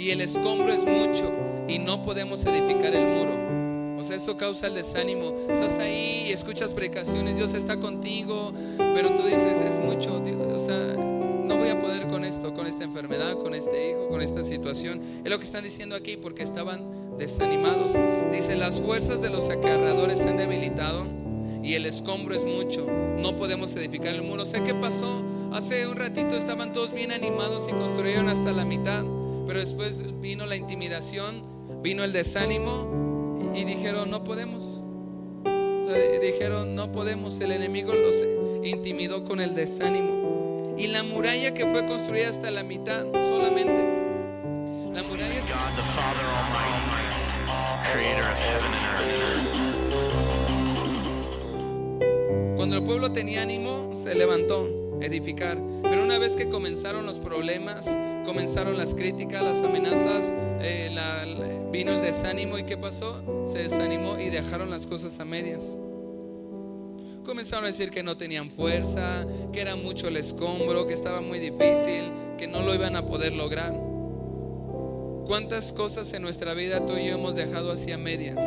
y 0.00 0.10
el 0.10 0.22
escombro 0.22 0.72
es 0.72 0.86
mucho 0.86 1.30
y 1.68 1.78
no 1.78 2.02
podemos 2.02 2.44
edificar 2.46 2.94
el 2.94 3.06
muro. 3.06 3.98
O 3.98 4.02
sea, 4.02 4.16
eso 4.16 4.36
causa 4.38 4.66
el 4.66 4.74
desánimo. 4.74 5.34
Estás 5.50 5.78
ahí 5.78 6.24
y 6.26 6.32
escuchas 6.32 6.72
predicaciones, 6.72 7.36
Dios 7.36 7.52
está 7.52 7.78
contigo, 7.78 8.52
pero 8.78 9.14
tú 9.14 9.22
dices, 9.24 9.60
es 9.60 9.78
mucho, 9.78 10.22
o 10.22 10.58
sea, 10.58 10.96
no 11.50 11.56
voy 11.56 11.68
a 11.68 11.80
poder 11.80 12.06
con 12.06 12.24
esto, 12.24 12.54
con 12.54 12.68
esta 12.68 12.84
enfermedad, 12.84 13.36
con 13.36 13.56
este 13.56 13.90
hijo, 13.90 14.08
con 14.08 14.22
esta 14.22 14.44
situación. 14.44 15.00
Es 15.24 15.28
lo 15.28 15.36
que 15.36 15.42
están 15.42 15.64
diciendo 15.64 15.96
aquí 15.96 16.16
porque 16.16 16.44
estaban 16.44 17.18
desanimados. 17.18 17.96
Dice, 18.30 18.54
las 18.54 18.80
fuerzas 18.80 19.20
de 19.20 19.30
los 19.30 19.50
acarreadores 19.50 20.20
se 20.20 20.28
han 20.28 20.36
debilitado 20.36 21.08
y 21.60 21.74
el 21.74 21.86
escombro 21.86 22.36
es 22.36 22.44
mucho. 22.44 22.86
No 23.18 23.34
podemos 23.34 23.74
edificar 23.74 24.14
el 24.14 24.22
muro. 24.22 24.44
Sé 24.44 24.62
qué 24.62 24.74
pasó. 24.74 25.24
Hace 25.52 25.88
un 25.88 25.96
ratito 25.96 26.36
estaban 26.36 26.72
todos 26.72 26.92
bien 26.92 27.10
animados 27.10 27.68
y 27.68 27.72
construyeron 27.72 28.28
hasta 28.28 28.52
la 28.52 28.64
mitad, 28.64 29.04
pero 29.44 29.58
después 29.58 30.04
vino 30.20 30.46
la 30.46 30.54
intimidación, 30.54 31.42
vino 31.82 32.04
el 32.04 32.12
desánimo 32.12 33.50
y 33.56 33.64
dijeron, 33.64 34.08
no 34.08 34.22
podemos. 34.22 34.84
dijeron, 36.22 36.76
no 36.76 36.92
podemos. 36.92 37.40
El 37.40 37.50
enemigo 37.50 37.92
los 37.92 38.14
intimidó 38.62 39.24
con 39.24 39.40
el 39.40 39.56
desánimo 39.56 40.39
y 40.76 40.88
la 40.88 41.02
muralla 41.02 41.54
que 41.54 41.66
fue 41.66 41.86
construida 41.86 42.28
hasta 42.28 42.50
la 42.50 42.62
mitad 42.62 43.04
solamente. 43.22 43.82
La 44.92 45.02
muralla 45.02 45.40
Cuando 52.56 52.76
el 52.76 52.84
pueblo 52.84 53.12
tenía 53.12 53.42
ánimo, 53.42 53.96
se 53.96 54.14
levantó 54.14 54.68
a 55.00 55.04
edificar. 55.04 55.58
Pero 55.82 56.02
una 56.02 56.18
vez 56.18 56.36
que 56.36 56.48
comenzaron 56.48 57.06
los 57.06 57.18
problemas, 57.18 57.96
comenzaron 58.24 58.76
las 58.76 58.94
críticas, 58.94 59.42
las 59.42 59.62
amenazas, 59.62 60.32
eh, 60.60 60.90
vino 61.70 61.92
el 61.92 62.02
desánimo 62.02 62.58
y 62.58 62.64
¿qué 62.64 62.76
pasó? 62.76 63.22
Se 63.46 63.58
desanimó 63.58 64.18
y 64.18 64.28
dejaron 64.28 64.70
las 64.70 64.86
cosas 64.86 65.18
a 65.20 65.24
medias. 65.24 65.78
Comenzaron 67.30 67.62
a 67.62 67.68
decir 67.68 67.92
que 67.92 68.02
no 68.02 68.16
tenían 68.16 68.50
fuerza, 68.50 69.24
que 69.52 69.60
era 69.60 69.76
mucho 69.76 70.08
el 70.08 70.16
escombro, 70.16 70.88
que 70.88 70.94
estaba 70.94 71.20
muy 71.20 71.38
difícil, 71.38 72.10
que 72.36 72.48
no 72.48 72.60
lo 72.60 72.74
iban 72.74 72.96
a 72.96 73.06
poder 73.06 73.34
lograr. 73.34 73.72
¿Cuántas 75.26 75.72
cosas 75.72 76.12
en 76.12 76.22
nuestra 76.22 76.54
vida 76.54 76.84
tú 76.86 76.96
y 76.96 77.06
yo 77.06 77.14
hemos 77.14 77.36
dejado 77.36 77.70
así 77.70 77.92
a 77.92 77.98
medias? 77.98 78.40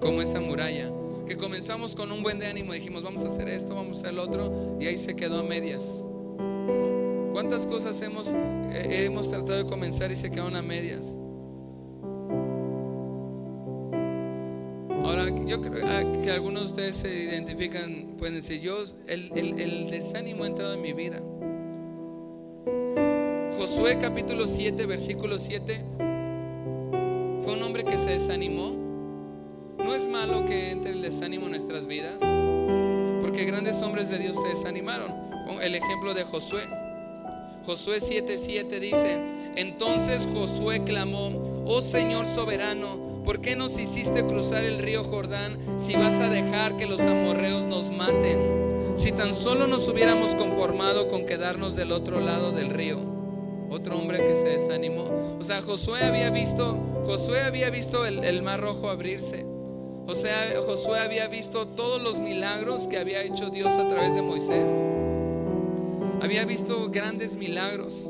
Como 0.00 0.20
esa 0.20 0.40
muralla, 0.40 0.90
que 1.28 1.36
comenzamos 1.36 1.94
con 1.94 2.10
un 2.10 2.24
buen 2.24 2.40
de 2.40 2.48
ánimo, 2.48 2.72
dijimos 2.72 3.04
vamos 3.04 3.24
a 3.24 3.28
hacer 3.28 3.48
esto, 3.48 3.76
vamos 3.76 3.98
a 3.98 4.00
hacer 4.00 4.14
lo 4.14 4.24
otro, 4.24 4.76
y 4.80 4.86
ahí 4.88 4.96
se 4.96 5.14
quedó 5.14 5.38
a 5.38 5.44
medias. 5.44 6.04
¿Cuántas 7.32 7.64
cosas 7.68 8.02
hemos, 8.02 8.34
eh, 8.34 9.04
hemos 9.04 9.30
tratado 9.30 9.58
de 9.58 9.66
comenzar 9.66 10.10
y 10.10 10.16
se 10.16 10.32
quedaron 10.32 10.56
a 10.56 10.62
medias? 10.62 11.16
Yo 15.48 15.62
creo 15.62 15.82
ah, 15.86 16.02
que 16.22 16.30
algunos 16.30 16.60
de 16.60 16.66
ustedes 16.68 16.96
se 16.96 17.08
identifican, 17.08 18.16
pueden 18.18 18.34
decir, 18.34 18.60
yo, 18.60 18.76
el, 19.06 19.32
el, 19.34 19.90
desánimo 19.90 20.44
ha 20.44 20.46
entrado 20.46 20.74
en 20.74 20.82
mi 20.82 20.92
vida. 20.92 21.22
Josué 23.56 23.98
capítulo 23.98 24.46
7, 24.46 24.84
versículo 24.84 25.38
7, 25.38 25.84
fue 27.42 27.54
un 27.54 27.62
hombre 27.62 27.84
que 27.84 27.96
se 27.96 28.10
desanimó. 28.10 28.74
No 29.78 29.94
es 29.94 30.06
malo 30.06 30.44
que 30.44 30.70
entre 30.70 30.92
el 30.92 31.00
desánimo 31.00 31.46
en 31.46 31.52
nuestras 31.52 31.86
vidas, 31.86 32.20
porque 33.22 33.46
grandes 33.46 33.80
hombres 33.80 34.10
de 34.10 34.18
Dios 34.18 34.36
se 34.40 34.48
desanimaron. 34.48 35.10
El 35.62 35.74
ejemplo 35.74 36.12
de 36.12 36.24
Josué. 36.24 36.60
Josué 37.64 38.00
7:7 38.00 38.80
dice, 38.80 39.20
entonces 39.56 40.28
Josué 40.32 40.84
clamó, 40.84 41.64
oh 41.66 41.80
Señor 41.80 42.26
soberano, 42.26 43.07
¿por 43.28 43.42
qué 43.42 43.56
nos 43.56 43.78
hiciste 43.78 44.24
cruzar 44.24 44.64
el 44.64 44.78
río 44.78 45.04
Jordán 45.04 45.58
si 45.76 45.94
vas 45.96 46.18
a 46.18 46.30
dejar 46.30 46.78
que 46.78 46.86
los 46.86 46.98
amorreos 47.02 47.66
nos 47.66 47.90
maten? 47.90 48.38
Si 48.94 49.12
tan 49.12 49.34
solo 49.34 49.66
nos 49.66 49.86
hubiéramos 49.86 50.34
conformado 50.34 51.08
con 51.08 51.26
quedarnos 51.26 51.76
del 51.76 51.92
otro 51.92 52.20
lado 52.20 52.52
del 52.52 52.70
río. 52.70 52.96
Otro 53.68 53.98
hombre 53.98 54.24
que 54.24 54.34
se 54.34 54.48
desanimó. 54.48 55.04
O 55.38 55.42
sea, 55.42 55.60
Josué 55.60 56.04
había 56.04 56.30
visto, 56.30 56.78
Josué 57.04 57.42
había 57.42 57.68
visto 57.68 58.06
el, 58.06 58.24
el 58.24 58.42
mar 58.42 58.62
rojo 58.62 58.88
abrirse. 58.88 59.44
O 60.06 60.14
sea, 60.14 60.34
Josué 60.64 61.00
había 61.00 61.28
visto 61.28 61.68
todos 61.68 62.00
los 62.02 62.20
milagros 62.20 62.86
que 62.86 62.96
había 62.96 63.22
hecho 63.22 63.50
Dios 63.50 63.74
a 63.74 63.86
través 63.88 64.14
de 64.14 64.22
Moisés. 64.22 64.82
Había 66.22 66.46
visto 66.46 66.88
grandes 66.90 67.36
milagros. 67.36 68.08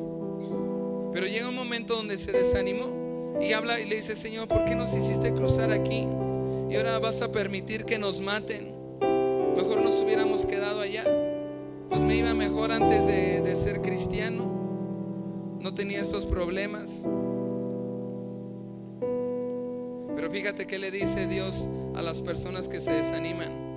Pero 1.12 1.26
llega 1.26 1.48
un 1.48 1.56
momento 1.56 1.96
donde 1.96 2.16
se 2.18 2.30
desanimó 2.30 2.97
y 3.40 3.52
habla 3.52 3.78
y 3.80 3.88
le 3.88 3.96
dice, 3.96 4.16
Señor, 4.16 4.48
¿por 4.48 4.64
qué 4.64 4.74
nos 4.74 4.94
hiciste 4.94 5.32
cruzar 5.32 5.70
aquí? 5.70 6.06
Y 6.70 6.76
ahora 6.76 6.98
vas 6.98 7.22
a 7.22 7.32
permitir 7.32 7.84
que 7.84 7.98
nos 7.98 8.20
maten. 8.20 8.74
Mejor 9.56 9.82
nos 9.82 10.00
hubiéramos 10.02 10.46
quedado 10.46 10.80
allá. 10.80 11.04
Pues 11.88 12.02
me 12.02 12.16
iba 12.16 12.34
mejor 12.34 12.72
antes 12.72 13.06
de, 13.06 13.40
de 13.40 13.56
ser 13.56 13.80
cristiano. 13.80 15.58
No 15.60 15.74
tenía 15.74 16.00
estos 16.00 16.26
problemas. 16.26 17.06
Pero 20.14 20.30
fíjate 20.30 20.66
que 20.66 20.78
le 20.78 20.90
dice 20.90 21.26
Dios 21.26 21.68
a 21.94 22.02
las 22.02 22.20
personas 22.20 22.68
que 22.68 22.80
se 22.80 22.92
desaniman 22.92 23.67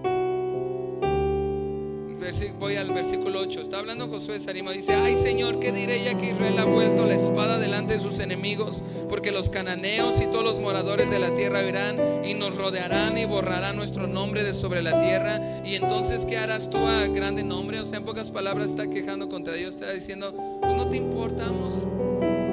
al 2.77 2.91
versículo 2.91 3.39
8. 3.39 3.61
Está 3.61 3.79
hablando 3.79 4.07
Josué 4.07 4.39
Sarima. 4.39 4.71
Dice: 4.71 4.93
Ay 4.93 5.15
Señor, 5.15 5.59
¿qué 5.59 5.71
diré 5.71 6.03
ya 6.03 6.17
que 6.17 6.31
Israel 6.31 6.59
ha 6.59 6.65
vuelto 6.65 7.05
la 7.05 7.15
espada 7.15 7.57
delante 7.57 7.93
de 7.93 7.99
sus 7.99 8.19
enemigos? 8.19 8.83
Porque 9.09 9.31
los 9.31 9.49
cananeos 9.49 10.21
y 10.21 10.27
todos 10.27 10.43
los 10.43 10.59
moradores 10.59 11.09
de 11.09 11.19
la 11.19 11.33
tierra 11.33 11.61
verán 11.61 11.99
y 12.23 12.33
nos 12.33 12.55
rodearán 12.55 13.17
y 13.17 13.25
borrarán 13.25 13.75
nuestro 13.75 14.07
nombre 14.07 14.43
de 14.43 14.53
sobre 14.53 14.81
la 14.81 14.99
tierra. 14.99 15.39
Y 15.65 15.75
entonces, 15.75 16.25
¿qué 16.25 16.37
harás 16.37 16.69
tú 16.69 16.77
a 16.77 17.07
grande 17.07 17.43
nombre? 17.43 17.79
O 17.79 17.85
sea, 17.85 17.99
en 17.99 18.05
pocas 18.05 18.31
palabras, 18.31 18.69
está 18.69 18.89
quejando 18.89 19.27
contra 19.29 19.53
Dios. 19.53 19.75
Está 19.75 19.91
diciendo: 19.91 20.33
Pues 20.61 20.75
no 20.75 20.87
te 20.87 20.97
importamos. 20.97 21.87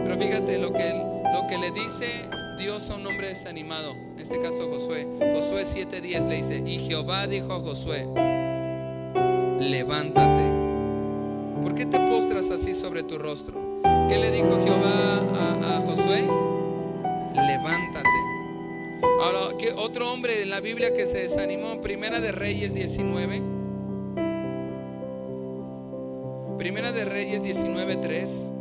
Pero 0.04 0.18
fíjate 0.18 0.58
lo 0.58 0.72
que, 0.72 0.94
lo 1.34 1.46
que 1.48 1.58
le 1.58 1.70
dice 1.70 2.06
Dios 2.58 2.90
a 2.90 2.96
un 2.96 3.06
hombre 3.06 3.28
desanimado. 3.28 3.92
En 3.92 4.18
este 4.20 4.40
caso, 4.40 4.68
Josué. 4.68 5.06
Josué 5.32 5.64
7:10 5.64 6.28
le 6.28 6.36
dice: 6.36 6.62
Y 6.66 6.78
Jehová 6.78 7.26
dijo 7.26 7.52
a 7.52 7.60
Josué 7.60 8.37
levántate. 9.58 10.68
¿Por 11.62 11.74
qué 11.74 11.86
te 11.86 11.98
postras 11.98 12.50
así 12.50 12.74
sobre 12.74 13.02
tu 13.02 13.18
rostro? 13.18 13.54
¿Qué 14.08 14.18
le 14.18 14.30
dijo 14.30 14.58
Jehová 14.64 15.76
a, 15.76 15.80
Josué? 15.80 16.28
Levántate. 17.34 18.08
Ahora, 19.22 19.56
¿qué 19.58 19.72
otro 19.76 20.12
hombre 20.12 20.42
en 20.42 20.50
la 20.50 20.60
Biblia 20.60 20.92
que 20.92 21.06
se 21.06 21.18
desanimó? 21.18 21.80
Primera 21.80 22.20
de 22.20 22.32
Reyes 22.32 22.74
19. 22.74 23.42
Primera 26.56 26.92
de 26.92 27.04
Reyes 27.04 27.42
19:3. 27.42 28.52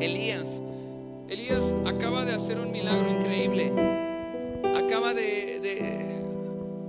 Elías. 0.00 0.62
Elías 1.28 1.74
acaba 1.86 2.24
de 2.24 2.32
hacer 2.32 2.58
un 2.58 2.70
milagro 2.70 3.10
increíble. 3.10 3.72
Acaba 4.74 5.14
de, 5.14 5.60
de 5.60 6.22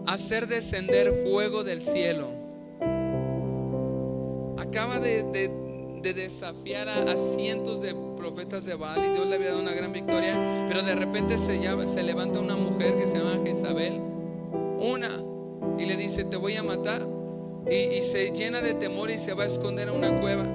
hacer 0.05 0.47
descender 0.47 1.11
fuego 1.23 1.63
del 1.63 1.81
cielo 1.81 2.36
acaba 4.77 4.99
de, 4.99 5.49
desafiar 6.13 6.87
a, 6.87 7.17
cientos 7.17 7.81
de 7.81 7.95
profetas 8.15 8.63
de 8.63 8.75
Baal 8.75 9.05
y 9.05 9.09
Dios 9.09 9.25
le 9.25 9.35
había 9.35 9.47
dado 9.47 9.61
una 9.61 9.73
gran 9.73 9.91
victoria, 9.91 10.35
pero 10.67 10.83
de 10.83 10.93
repente 10.93 11.39
se, 11.39 11.57
levanta 12.03 12.39
una 12.39 12.55
mujer 12.55 12.95
que 12.95 13.07
se 13.07 13.17
llama 13.17 13.39
Jezabel, 13.43 13.99
una, 14.79 15.09
y 15.79 15.85
le 15.85 15.97
dice, 15.97 16.25
te 16.25 16.37
voy 16.37 16.57
a 16.57 16.63
matar, 16.63 17.01
y, 17.65 18.03
se 18.03 18.33
llena 18.33 18.61
de 18.61 18.75
temor 18.75 19.09
y 19.09 19.17
se 19.17 19.33
va 19.33 19.45
a 19.45 19.47
esconder 19.47 19.89
a 19.89 19.93
una 19.93 20.19
cueva. 20.19 20.45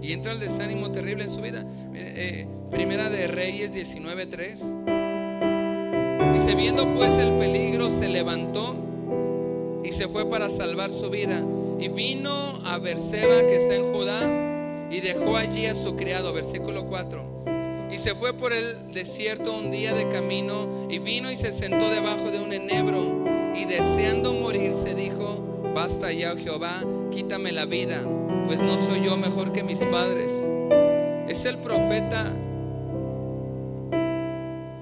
Y 0.00 0.14
entra 0.14 0.32
el 0.32 0.40
desánimo 0.40 0.90
terrible 0.90 1.24
en 1.24 1.30
su 1.30 1.42
vida. 1.42 1.66
Eh, 1.94 2.48
primera 2.70 3.10
de 3.10 3.28
Reyes 3.28 3.74
19:3. 3.74 6.32
Dice, 6.32 6.54
viendo 6.54 6.94
pues 6.94 7.18
el 7.18 7.36
peligro, 7.36 7.90
se 7.90 8.08
levantó 8.08 8.74
y 9.84 9.92
se 9.92 10.08
fue 10.08 10.26
para 10.30 10.48
salvar 10.48 10.90
su 10.90 11.10
vida. 11.10 11.44
Y 11.78 11.88
vino 11.88 12.60
a 12.64 12.78
Berseba, 12.78 13.46
que 13.46 13.56
está 13.56 13.76
en 13.76 13.92
Judá, 13.92 14.88
y 14.90 15.00
dejó 15.00 15.36
allí 15.36 15.66
a 15.66 15.74
su 15.74 15.96
criado, 15.96 16.32
versículo 16.32 16.86
4. 16.86 17.36
Y 17.90 17.96
se 17.98 18.14
fue 18.14 18.32
por 18.32 18.52
el 18.52 18.92
desierto 18.92 19.56
un 19.56 19.70
día 19.70 19.94
de 19.94 20.08
camino, 20.08 20.88
y 20.90 20.98
vino 20.98 21.30
y 21.30 21.36
se 21.36 21.52
sentó 21.52 21.90
debajo 21.90 22.30
de 22.30 22.40
un 22.40 22.52
enebro, 22.52 23.24
y 23.54 23.64
deseando 23.64 24.32
morir 24.32 24.72
se 24.72 24.94
dijo, 24.94 25.62
basta 25.74 26.12
ya, 26.12 26.32
oh 26.32 26.36
Jehová, 26.36 26.82
quítame 27.10 27.52
la 27.52 27.64
vida, 27.64 28.02
pues 28.46 28.62
no 28.62 28.78
soy 28.78 29.02
yo 29.02 29.16
mejor 29.16 29.52
que 29.52 29.62
mis 29.62 29.84
padres. 29.86 30.50
Es 31.28 31.44
el 31.44 31.58
profeta, 31.58 32.32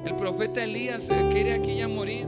el 0.05 0.15
profeta 0.17 0.63
Elías 0.63 1.11
quiere 1.31 1.55
aquí 1.55 1.77
ya 1.77 1.89
morir. 1.89 2.27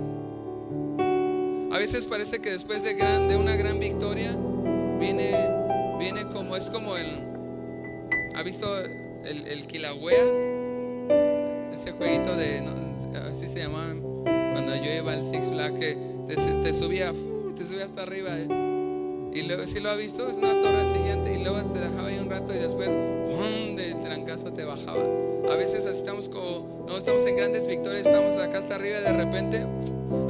A 1.72 1.78
veces 1.78 2.06
parece 2.06 2.40
que 2.40 2.50
después 2.50 2.82
de, 2.82 2.94
gran, 2.94 3.28
de 3.28 3.36
una 3.36 3.54
gran 3.54 3.78
victoria, 3.78 4.34
viene, 4.98 5.32
viene 5.98 6.26
como, 6.28 6.56
es 6.56 6.70
como 6.70 6.96
el, 6.96 7.06
¿ha 8.34 8.42
visto 8.42 8.66
el, 9.24 9.46
el 9.46 9.66
Ese 11.72 11.92
jueguito 11.92 12.36
de, 12.36 12.62
así 13.28 13.48
se 13.48 13.60
llamaba 13.60 13.94
cuando 14.52 14.74
yo 14.76 14.92
iba 14.92 15.12
al 15.12 15.24
Six 15.24 15.50
Flags, 15.50 15.78
que 15.78 15.96
te, 16.26 16.72
subía, 16.72 17.12
te 17.54 17.64
subía 17.64 17.84
hasta 17.84 18.02
arriba. 18.02 18.30
Eh. 18.32 19.32
Y 19.34 19.42
luego, 19.42 19.66
si 19.66 19.80
lo 19.80 19.90
ha 19.90 19.96
visto, 19.96 20.28
es 20.28 20.36
una 20.36 20.58
torre 20.60 20.86
siguiente 20.86 21.34
y 21.34 21.42
luego 21.42 21.62
te 21.66 21.78
dejaba 21.78 22.08
ahí 22.08 22.18
un 22.18 22.30
rato 22.30 22.54
y 22.54 22.58
después, 22.58 22.88
¡pum! 22.88 23.76
de 23.76 23.94
trancazo 24.02 24.52
te 24.52 24.64
bajaba. 24.64 25.04
A 25.50 25.56
veces 25.56 25.86
así 25.86 25.98
estamos 25.98 26.28
como, 26.28 26.86
no 26.88 26.96
estamos 26.96 27.26
en 27.26 27.36
grandes 27.36 27.66
victorias, 27.66 28.06
estamos 28.06 28.36
acá 28.36 28.58
hasta 28.58 28.76
arriba 28.76 28.98
y 28.98 29.02
de 29.02 29.12
repente, 29.12 29.66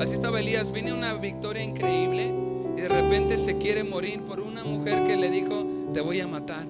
así 0.00 0.14
estaba 0.14 0.40
Elías, 0.40 0.72
viene 0.72 0.92
una 0.92 1.14
victoria 1.14 1.62
increíble 1.62 2.45
y 2.76 2.80
de 2.80 2.88
repente 2.88 3.38
se 3.38 3.56
quiere 3.56 3.84
morir 3.84 4.20
por 4.22 4.40
una 4.40 4.62
mujer 4.62 5.04
que 5.04 5.16
le 5.16 5.30
dijo, 5.30 5.66
te 5.92 6.00
voy 6.00 6.20
a 6.20 6.26
matar. 6.26 6.64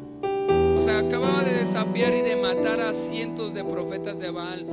O 0.76 0.80
sea, 0.80 0.98
acababa 0.98 1.42
de 1.42 1.54
desafiar 1.54 2.14
y 2.14 2.22
de 2.22 2.36
matar 2.36 2.80
a 2.80 2.92
cientos 2.92 3.54
de 3.54 3.64
profetas 3.64 4.18
de 4.18 4.30
Baal. 4.30 4.66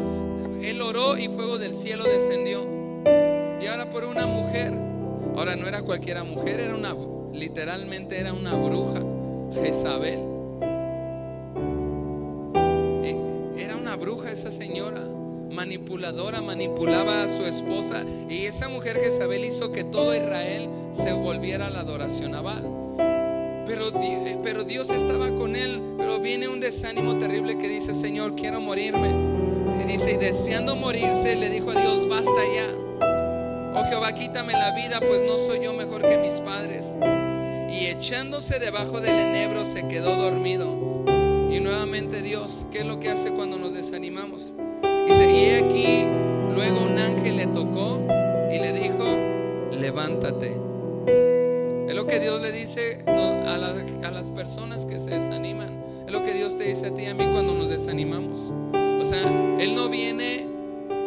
Él 0.62 0.82
oró 0.82 1.17
y 1.17 1.28
fuego 1.30 1.58
del 1.58 1.74
cielo 1.74 2.04
descendió. 2.04 2.62
Y 3.62 3.67
ahora 3.67 3.89
por 3.89 4.06
una 4.06 4.28
mujer, 4.28 4.74
ahora 5.36 5.56
no 5.56 5.67
era 5.67 5.82
cualquiera 5.82 6.24
mujer, 6.24 6.60
era 6.60 6.76
una, 6.76 6.93
literalmente 7.32 8.19
era 8.19 8.34
una 8.34 8.54
bruja, 8.54 9.02
Jezabel. 9.54 10.33
Manipuladora, 15.63 16.41
manipulaba 16.41 17.23
a 17.23 17.28
su 17.30 17.45
esposa. 17.45 18.04
Y 18.30 18.45
esa 18.47 18.67
mujer 18.67 18.99
Jezabel 18.99 19.45
hizo 19.45 19.71
que 19.71 19.86
todo 19.86 20.13
Israel 20.13 20.67
se 20.91 21.13
volviera 21.13 21.67
a 21.67 21.69
la 21.69 21.80
adoración 21.80 22.36
a 22.36 22.41
Baal. 22.41 22.67
Pero, 23.65 23.88
eh, 24.02 24.38
pero 24.43 24.65
Dios 24.65 24.89
estaba 24.89 25.34
con 25.34 25.56
él. 25.56 25.82
Pero 25.97 26.19
viene 26.19 26.49
un 26.49 26.60
desánimo 26.60 27.17
terrible 27.17 27.58
que 27.58 27.69
dice, 27.69 27.93
Señor, 27.93 28.36
quiero 28.36 28.60
morirme. 28.60 29.15
Y 29.82 29.86
dice, 29.86 30.12
y 30.12 30.17
deseando 30.17 30.76
morirse, 30.76 31.38
le 31.38 31.49
dijo 31.49 31.71
a 31.71 31.80
Dios, 31.80 32.10
basta 32.10 32.41
ya. 32.54 32.67
Oh 33.73 33.86
Jehová, 33.89 34.13
quítame 34.13 34.52
la 34.52 34.76
vida, 34.76 34.99
pues 34.99 35.21
no 35.26 35.38
soy 35.38 35.63
yo 35.63 35.71
mejor 35.71 36.02
que 36.02 36.17
mis 36.17 36.41
padres. 36.41 36.93
Y 37.69 37.86
echándose 37.86 38.60
debajo 38.60 38.99
del 38.99 39.17
enebro 39.17 39.63
se 39.63 39.88
quedó 39.88 40.17
dormido. 40.17 41.06
Y 41.49 41.62
nuevamente 41.62 42.21
Dios, 42.21 42.67
¿qué 42.69 42.80
es 42.80 42.86
lo 42.86 42.99
que 42.99 43.10
hace 43.10 43.32
cuando 43.32 43.58
nos 43.58 43.73
desanimamos? 43.73 44.54
Dice, 45.06 45.32
y 45.32 45.50
aquí 45.52 46.06
luego 46.54 46.82
un 46.84 46.98
ángel 46.98 47.38
le 47.38 47.48
tocó 47.48 48.02
y 48.52 48.60
le 48.60 48.74
dijo, 48.74 49.04
levántate. 49.72 50.56
Es 51.88 51.96
lo 51.96 52.08
que 52.08 52.20
Dios 52.20 52.42
le 52.42 52.52
dice 52.52 53.04
a, 53.06 53.58
las 54.12 54.32
personas 54.32 54.86
que 54.86 55.00
se 55.00 55.12
desaniman. 55.12 55.70
Es 56.06 56.12
lo 56.12 56.24
que 56.24 56.34
Dios 56.34 56.58
te 56.58 56.63
dice 56.66 56.88
a 56.88 56.94
ti 56.94 57.04
y 57.04 57.06
a 57.08 57.13
mí 57.13 57.28
cuando 57.32 57.54
nos 57.54 57.70
desanimamos. 57.70 58.52
O 58.74 59.06
sea, 59.06 59.24
Él 59.60 59.76
no 59.76 59.89
viene, 59.89 60.48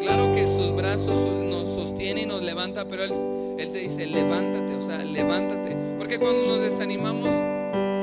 claro 0.00 0.32
que 0.32 0.46
sus 0.46 0.74
brazos 0.74 1.16
nos 1.26 1.68
sostiene 1.68 2.22
y 2.22 2.26
nos 2.26 2.42
levanta, 2.42 2.86
pero 2.86 3.04
Él, 3.04 3.12
él 3.58 3.72
te 3.72 3.78
dice, 3.78 4.06
levántate, 4.06 4.74
o 4.74 4.82
sea, 4.82 4.98
levántate. 4.98 5.76
Porque 5.98 6.18
cuando 6.18 6.46
nos 6.46 6.60
desanimamos, 6.60 7.30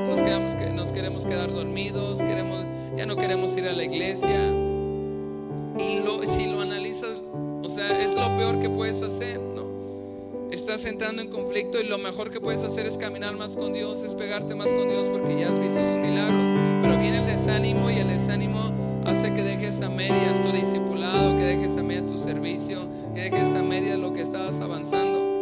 nos, 0.10 0.24
quedamos, 0.24 0.56
nos 0.74 0.92
queremos 0.92 1.26
quedar 1.26 1.54
dormidos, 1.54 2.20
queremos, 2.20 2.66
ya 2.96 3.06
no 3.06 3.16
queremos 3.16 3.56
ir 3.58 3.68
a 3.68 3.74
la 3.74 3.84
iglesia, 3.84 4.52
y 5.80 6.28
si 6.28 6.48
lo 6.48 6.62
analizas, 6.62 7.22
o 7.64 7.70
sea, 7.70 8.00
es 8.00 8.14
lo 8.14 8.36
peor 8.36 8.60
que 8.60 8.70
puedes 8.70 9.02
hacer, 9.02 9.40
¿no? 9.40 9.64
estás 10.54 10.86
entrando 10.86 11.24
en 11.24 11.30
conflicto 11.30 11.82
y 11.82 11.88
lo 11.88 11.98
mejor 11.98 12.30
que 12.30 12.40
puedes 12.40 12.64
hacer 12.64 12.86
es 12.86 13.00
caminar 13.00 13.36
más 13.36 13.58
con 13.58 13.74
Dios, 13.74 14.04
es 14.04 14.14
pegarte 14.14 14.54
más 14.54 14.72
con 14.72 14.88
Dios 14.88 15.08
porque 15.08 15.36
ya 15.36 15.50
has 15.50 15.60
visto 15.60 15.84
sus 15.84 15.96
milagros. 15.96 16.50
Pero 16.82 17.00
viene 17.00 17.20
el 17.20 17.26
desánimo 17.26 17.90
y 17.90 17.96
el 17.98 18.08
desánimo 18.08 18.72
hace 19.04 19.34
que 19.34 19.42
dejes 19.42 19.82
a 19.82 19.90
medias 19.90 20.42
tu 20.44 20.52
discipulado, 20.52 21.36
que 21.36 21.44
dejes 21.44 21.76
a 21.78 21.84
medias 21.84 22.06
tu 22.06 22.20
servicio, 22.20 22.78
que 23.16 23.22
dejes 23.22 23.56
a 23.56 23.64
medias 23.64 23.98
lo 23.98 24.14
que 24.14 24.22
estabas 24.22 24.60
avanzando. 24.60 25.42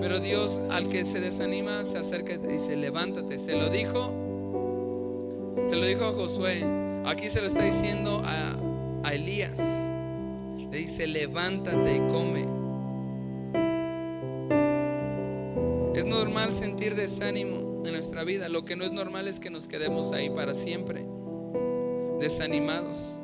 Pero 0.00 0.20
Dios 0.20 0.60
al 0.70 0.88
que 0.88 1.04
se 1.04 1.20
desanima 1.20 1.84
se 1.84 1.98
acerca 1.98 2.34
y 2.34 2.38
te 2.38 2.46
dice, 2.46 2.76
levántate. 2.76 3.36
Se 3.36 3.56
lo 3.56 3.68
dijo, 3.68 4.14
se 5.66 5.74
lo 5.74 5.86
dijo 5.86 6.04
a 6.04 6.12
Josué. 6.12 6.64
Aquí 7.04 7.28
se 7.28 7.40
lo 7.40 7.48
está 7.48 7.64
diciendo 7.64 8.22
a, 8.24 8.69
a 9.02 9.14
Elías. 9.14 9.90
Le 10.70 10.78
dice, 10.78 11.06
levántate 11.06 11.96
y 11.96 12.00
come. 12.10 12.46
Es 15.94 16.06
normal 16.06 16.52
sentir 16.52 16.94
desánimo 16.94 17.82
en 17.84 17.92
nuestra 17.92 18.24
vida. 18.24 18.48
Lo 18.48 18.64
que 18.64 18.76
no 18.76 18.84
es 18.84 18.92
normal 18.92 19.26
es 19.28 19.40
que 19.40 19.50
nos 19.50 19.68
quedemos 19.68 20.12
ahí 20.12 20.30
para 20.30 20.54
siempre, 20.54 21.04
desanimados. 22.20 23.18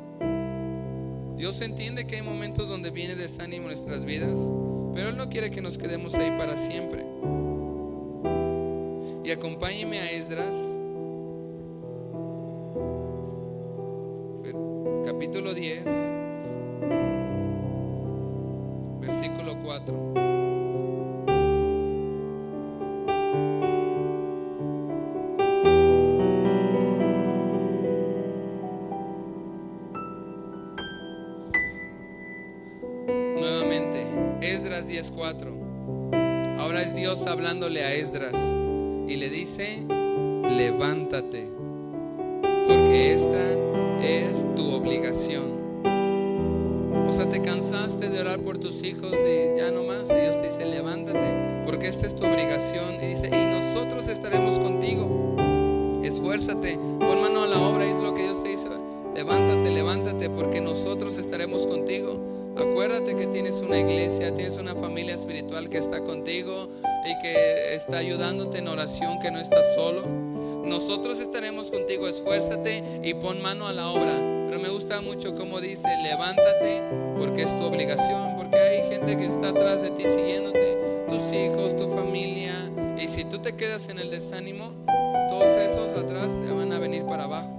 Dios 1.37 1.61
entiende 1.61 2.07
que 2.07 2.15
hay 2.15 2.21
momentos 2.23 2.67
donde 2.67 2.89
viene 2.89 3.15
desánimo 3.15 3.69
en 3.69 3.75
nuestras 3.75 4.05
vidas, 4.05 4.49
pero 4.93 5.09
Él 5.09 5.17
no 5.17 5.29
quiere 5.29 5.51
que 5.51 5.61
nos 5.61 5.77
quedemos 5.77 6.15
ahí 6.15 6.31
para 6.31 6.57
siempre. 6.57 7.05
Y 9.23 9.31
acompáñeme 9.31 9.99
a 9.99 10.11
Esdras, 10.11 10.77
levántate, 40.71 41.47
porque 42.67 43.13
esta 43.13 43.53
es 44.01 44.53
tu 44.53 44.73
obligación. 44.73 45.81
O 47.07 47.11
sea, 47.13 47.29
te 47.29 47.41
cansaste 47.41 48.09
de 48.09 48.19
orar 48.19 48.39
por 48.39 48.57
tus 48.57 48.83
hijos 48.83 49.13
y 49.13 49.57
ya 49.57 49.71
no 49.71 49.83
más. 49.83 50.09
Dios 50.09 50.41
te 50.41 50.47
dice, 50.47 50.65
levántate, 50.65 51.63
porque 51.63 51.87
esta 51.87 52.05
es 52.05 52.15
tu 52.15 52.25
obligación. 52.25 52.95
Y 53.01 53.07
dice, 53.07 53.27
y 53.27 53.45
nosotros 53.45 54.09
estaremos 54.09 54.59
contigo. 54.59 55.37
Esfuérzate, 56.03 56.77
pon 56.99 57.21
mano 57.21 57.43
a 57.43 57.47
la 57.47 57.59
obra, 57.59 57.85
es 57.85 57.99
lo 57.99 58.13
que 58.13 58.23
Dios 58.23 58.43
te 58.43 58.49
dice. 58.49 58.67
Levántate, 59.15 59.71
levántate, 59.71 60.29
porque 60.29 60.59
nosotros 60.59 61.17
estaremos 61.17 61.65
contigo. 61.65 62.19
Acuérdate 62.57 63.15
que 63.15 63.27
tienes 63.27 63.61
una 63.61 63.79
iglesia, 63.79 64.33
tienes 64.33 64.57
una 64.57 64.75
familia 64.75 65.13
espiritual 65.13 65.69
que 65.69 65.77
está 65.77 66.01
contigo 66.01 66.69
y 67.05 67.21
que 67.21 67.75
está 67.75 67.99
ayudándote 67.99 68.57
en 68.57 68.67
oración, 68.67 69.19
que 69.19 69.31
no 69.31 69.39
estás 69.39 69.75
solo. 69.75 70.26
Nosotros 70.67 71.19
estaremos 71.19 71.71
contigo, 71.71 72.07
esfuérzate 72.07 73.01
y 73.03 73.13
pon 73.15 73.41
mano 73.41 73.67
a 73.67 73.73
la 73.73 73.89
obra. 73.89 74.13
Pero 74.47 74.59
me 74.59 74.69
gusta 74.69 75.01
mucho 75.01 75.35
como 75.35 75.59
dice, 75.59 75.87
levántate 76.03 76.83
porque 77.17 77.43
es 77.43 77.57
tu 77.57 77.63
obligación, 77.63 78.35
porque 78.37 78.57
hay 78.57 78.89
gente 78.89 79.17
que 79.17 79.25
está 79.25 79.49
atrás 79.49 79.81
de 79.81 79.91
ti 79.91 80.05
siguiéndote, 80.05 81.05
tus 81.09 81.31
hijos, 81.31 81.75
tu 81.75 81.89
familia. 81.89 82.71
Y 82.99 83.07
si 83.07 83.25
tú 83.25 83.39
te 83.39 83.55
quedas 83.55 83.89
en 83.89 83.99
el 83.99 84.09
desánimo, 84.09 84.71
todos 85.29 85.49
esos 85.49 85.97
atrás 85.97 86.31
se 86.31 86.51
van 86.51 86.71
a 86.73 86.79
venir 86.79 87.03
para 87.05 87.23
abajo. 87.23 87.57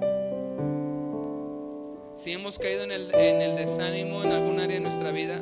Si 2.14 2.32
hemos 2.32 2.58
caído 2.58 2.84
en 2.84 2.90
el, 2.90 3.56
desánimo 3.56 4.22
en 4.24 4.32
algún 4.32 4.58
área 4.60 4.74
de 4.74 4.80
nuestra 4.80 5.12
vida, 5.12 5.40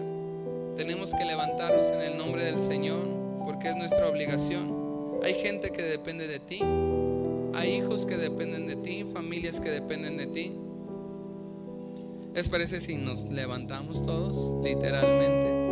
tenemos 0.76 1.12
que 1.14 1.24
levantarnos 1.24 1.86
en 1.92 2.02
el 2.02 2.18
nombre 2.18 2.44
del 2.44 2.60
Señor, 2.60 3.06
porque 3.44 3.68
es 3.70 3.76
nuestra 3.76 4.08
obligación. 4.08 5.20
Hay 5.22 5.34
gente 5.34 5.70
que 5.70 5.82
depende 5.82 6.26
de 6.26 6.38
ti, 6.38 6.60
hay 7.56 7.76
hijos 7.76 8.06
que 8.06 8.16
dependen 8.16 8.66
de 8.66 8.76
ti, 8.76 9.04
familias 9.12 9.60
que 9.60 9.70
dependen 9.70 10.18
de 10.18 10.26
ti. 10.26 10.52
¿Les 12.34 12.48
parece 12.48 12.80
si 12.80 12.96
nos 12.96 13.24
levantamos 13.30 14.02
todos, 14.02 14.62
literalmente? 14.62 15.66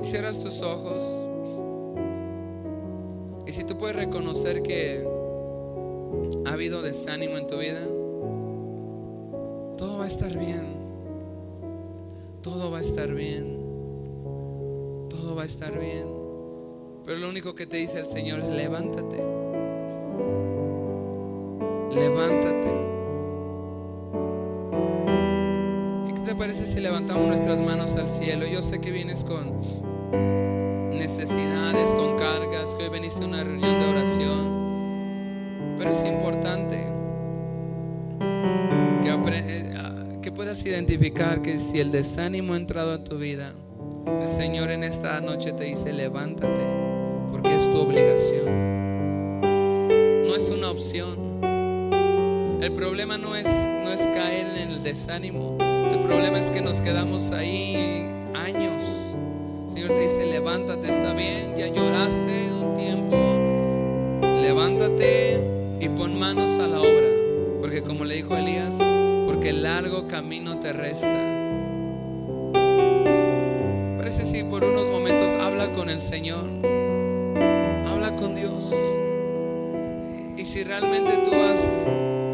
cierras 0.00 0.42
tus 0.42 0.62
ojos 0.62 1.18
y 3.46 3.52
si 3.52 3.64
tú 3.64 3.76
puedes 3.76 3.94
reconocer 3.94 4.62
que 4.62 5.06
ha 6.46 6.52
habido 6.52 6.80
desánimo 6.80 7.36
en 7.36 7.46
tu 7.46 7.58
vida, 7.58 7.84
todo 9.76 9.98
va 9.98 10.04
a 10.04 10.06
estar 10.06 10.32
bien. 10.38 10.77
Todo 12.42 12.70
va 12.70 12.78
a 12.78 12.80
estar 12.80 13.12
bien. 13.12 13.58
Todo 15.10 15.34
va 15.34 15.42
a 15.42 15.44
estar 15.44 15.76
bien. 15.78 16.06
Pero 17.04 17.18
lo 17.18 17.28
único 17.28 17.54
que 17.54 17.66
te 17.66 17.78
dice 17.78 17.98
el 17.98 18.06
Señor 18.06 18.40
es 18.40 18.50
levántate. 18.50 19.16
Levántate. 21.92 22.74
¿Y 26.08 26.12
qué 26.12 26.20
te 26.20 26.34
parece 26.36 26.66
si 26.66 26.80
levantamos 26.80 27.26
nuestras 27.26 27.60
manos 27.60 27.96
al 27.96 28.08
cielo? 28.08 28.46
Yo 28.46 28.62
sé 28.62 28.80
que 28.80 28.92
vienes 28.92 29.24
con 29.24 29.58
necesidades, 30.90 31.94
con 31.94 32.16
cargas, 32.16 32.76
que 32.76 32.84
hoy 32.84 32.90
veniste 32.90 33.24
a 33.24 33.26
una 33.26 33.42
reunión 33.42 33.80
de 33.80 33.86
oración. 33.86 35.76
Pero 35.76 35.90
es 35.90 36.04
importante 36.04 36.97
identificar 40.66 41.42
que 41.42 41.58
si 41.58 41.80
el 41.80 41.92
desánimo 41.92 42.54
ha 42.54 42.56
entrado 42.56 42.92
a 42.92 43.04
tu 43.04 43.18
vida, 43.18 43.52
el 44.20 44.26
Señor 44.26 44.70
en 44.70 44.84
esta 44.84 45.20
noche 45.20 45.52
te 45.52 45.64
dice, 45.64 45.92
levántate, 45.92 46.66
porque 47.30 47.54
es 47.54 47.70
tu 47.70 47.78
obligación. 47.78 49.40
No 50.26 50.34
es 50.34 50.50
una 50.50 50.70
opción. 50.70 51.38
El 52.60 52.72
problema 52.72 53.18
no 53.18 53.36
es, 53.36 53.46
no 53.46 53.92
es 53.92 54.02
caer 54.08 54.46
en 54.56 54.70
el 54.70 54.82
desánimo. 54.82 55.56
El 55.60 56.00
problema 56.00 56.38
es 56.38 56.50
que 56.50 56.60
nos 56.60 56.80
quedamos 56.80 57.32
ahí 57.32 58.06
años 58.34 59.08
Señor 59.78 59.94
te 59.94 60.00
dice, 60.00 60.26
levántate, 60.26 60.88
está 60.88 61.14
bien, 61.14 61.54
ya 61.56 61.68
lloraste 61.68 62.52
un 62.52 62.74
tiempo, 62.74 63.16
levántate 64.40 65.37
te 70.60 70.72
resta. 70.72 71.34
Parece 73.96 74.24
si 74.24 74.42
por 74.44 74.64
unos 74.64 74.88
momentos 74.88 75.34
habla 75.34 75.72
con 75.72 75.88
el 75.88 76.02
Señor, 76.02 76.44
habla 77.86 78.16
con 78.16 78.34
Dios. 78.34 78.74
Y 80.36 80.44
si 80.44 80.64
realmente 80.64 81.18
tú 81.24 81.30
has, 81.34 81.86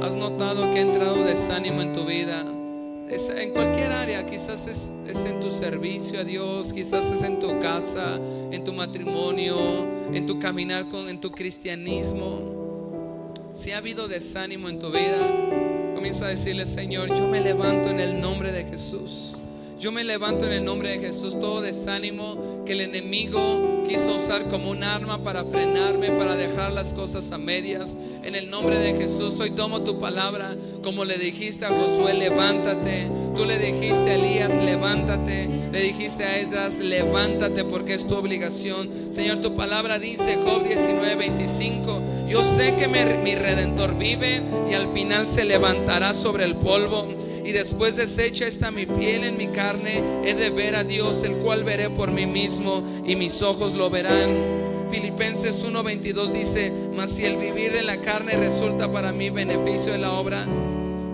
has 0.02 0.14
notado 0.14 0.70
que 0.70 0.78
ha 0.78 0.82
entrado 0.82 1.24
desánimo 1.24 1.82
en 1.82 1.92
tu 1.92 2.04
vida, 2.04 2.44
en 3.37 3.52
cualquier 3.52 3.92
área, 3.92 4.24
quizás 4.24 4.66
es, 4.66 5.26
en 5.26 5.40
tu 5.40 5.50
servicio 5.50 6.20
a 6.20 6.24
Dios, 6.24 6.72
quizás 6.72 7.10
es 7.10 7.22
en 7.22 7.38
tu 7.38 7.58
casa, 7.58 8.18
en 8.50 8.64
tu 8.64 8.72
matrimonio, 8.72 9.56
en 10.12 10.26
tu 10.26 10.38
caminar 10.38 10.88
con, 10.88 11.08
en 11.08 11.20
tu 11.20 11.30
cristianismo. 11.30 13.32
Si 13.52 13.72
ha 13.72 13.78
habido 13.78 14.08
desánimo 14.08 14.68
en 14.68 14.78
tu 14.78 14.90
vida, 14.90 15.63
comienza 16.04 16.26
a 16.26 16.28
decirle, 16.28 16.66
Señor, 16.66 17.16
yo 17.16 17.26
me 17.28 17.40
levanto 17.40 17.88
en 17.88 17.98
el 17.98 18.20
nombre 18.20 18.52
de 18.52 18.64
Jesús. 18.64 19.38
Yo 19.80 19.90
me 19.90 20.04
levanto 20.04 20.44
en 20.44 20.52
el 20.52 20.62
nombre 20.62 20.90
de 20.90 20.98
Jesús, 20.98 21.40
todo 21.40 21.62
desánimo 21.62 22.62
que 22.66 22.72
el 22.72 22.82
enemigo 22.82 23.78
quiso 23.88 24.16
usar 24.16 24.44
como 24.48 24.70
un 24.70 24.84
arma 24.84 25.22
para 25.22 25.44
frenarme, 25.44 26.10
para 26.10 26.36
dejar 26.36 26.72
las 26.72 26.92
cosas 26.92 27.32
a 27.32 27.38
medias. 27.38 27.96
En 28.22 28.34
el 28.34 28.50
nombre 28.50 28.78
de 28.78 28.92
Jesús, 28.98 29.40
hoy 29.40 29.50
tomo 29.52 29.80
tu 29.80 29.98
palabra, 29.98 30.54
como 30.82 31.06
le 31.06 31.16
dijiste 31.16 31.64
a 31.64 31.70
Josué, 31.70 32.12
levántate. 32.12 33.08
Tú 33.34 33.46
le 33.46 33.58
dijiste 33.58 34.10
a 34.10 34.14
Elías, 34.16 34.54
levántate. 34.62 35.48
Le 35.72 35.80
dijiste 35.80 36.24
a 36.24 36.38
Esdras, 36.38 36.80
levántate 36.80 37.64
porque 37.64 37.94
es 37.94 38.06
tu 38.06 38.14
obligación. 38.14 38.90
Señor, 39.10 39.40
tu 39.40 39.54
palabra 39.54 39.98
dice, 39.98 40.36
Job 40.36 40.62
19, 40.62 41.14
25, 41.14 42.02
yo 42.34 42.42
sé 42.42 42.74
que 42.74 42.88
mi 42.88 43.36
redentor 43.36 43.96
vive 43.96 44.42
y 44.68 44.74
al 44.74 44.92
final 44.92 45.28
se 45.28 45.44
levantará 45.44 46.12
sobre 46.12 46.44
el 46.44 46.56
polvo 46.56 47.06
y 47.44 47.52
después 47.52 47.94
deshecha 47.94 48.44
está 48.48 48.72
mi 48.72 48.86
piel 48.86 49.22
en 49.22 49.38
mi 49.38 49.46
carne, 49.46 50.02
he 50.24 50.34
de 50.34 50.50
ver 50.50 50.74
a 50.74 50.82
Dios, 50.82 51.22
el 51.22 51.36
cual 51.36 51.62
veré 51.62 51.90
por 51.90 52.10
mí 52.10 52.26
mismo 52.26 52.82
y 53.06 53.14
mis 53.14 53.40
ojos 53.42 53.74
lo 53.74 53.88
verán. 53.88 54.34
Filipenses 54.90 55.64
1:22 55.64 56.32
dice, 56.32 56.72
mas 56.96 57.10
si 57.10 57.24
el 57.24 57.36
vivir 57.36 57.70
de 57.70 57.84
la 57.84 58.00
carne 58.00 58.36
resulta 58.36 58.90
para 58.90 59.12
mí 59.12 59.30
beneficio 59.30 59.92
de 59.92 59.98
la 59.98 60.14
obra, 60.14 60.44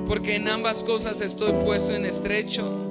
porque 0.07 0.37
en 0.37 0.49
ambas 0.49 0.85
cosas 0.85 1.21
estoy 1.21 1.53
puesto 1.63 1.95
en 1.95 2.07
estrecho. 2.07 2.90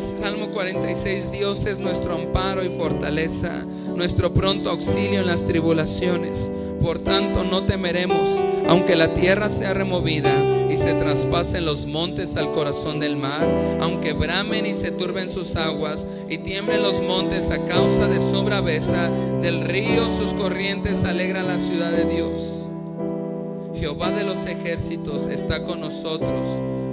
Salmo 0.00 0.48
46, 0.50 1.30
Dios 1.30 1.66
es 1.66 1.78
nuestro 1.78 2.14
amparo 2.14 2.64
y 2.64 2.68
fortaleza, 2.68 3.60
nuestro 3.94 4.34
pronto 4.34 4.70
auxilio 4.70 5.20
en 5.20 5.26
las 5.26 5.44
tribulaciones. 5.46 6.50
Por 6.80 6.98
tanto, 6.98 7.44
no 7.44 7.64
temeremos, 7.64 8.28
aunque 8.66 8.96
la 8.96 9.14
tierra 9.14 9.48
sea 9.48 9.72
removida 9.72 10.34
y 10.68 10.76
se 10.76 10.94
traspasen 10.94 11.64
los 11.64 11.86
montes 11.86 12.36
al 12.36 12.50
corazón 12.52 12.98
del 12.98 13.16
mar, 13.16 13.46
aunque 13.80 14.14
bramen 14.14 14.66
y 14.66 14.74
se 14.74 14.90
turben 14.90 15.30
sus 15.30 15.54
aguas 15.54 16.08
y 16.28 16.38
tiemblen 16.38 16.82
los 16.82 17.00
montes 17.02 17.52
a 17.52 17.64
causa 17.64 18.08
de 18.08 18.18
su 18.18 18.42
braveza, 18.42 19.08
del 19.40 19.60
río 19.60 20.10
sus 20.10 20.32
corrientes 20.32 21.04
alegran 21.04 21.46
la 21.46 21.58
ciudad 21.58 21.92
de 21.92 22.04
Dios. 22.04 22.66
Jehová 23.76 24.10
de 24.10 24.24
los 24.24 24.46
ejércitos 24.46 25.28
está 25.28 25.64
con 25.64 25.80
nosotros, 25.80 26.46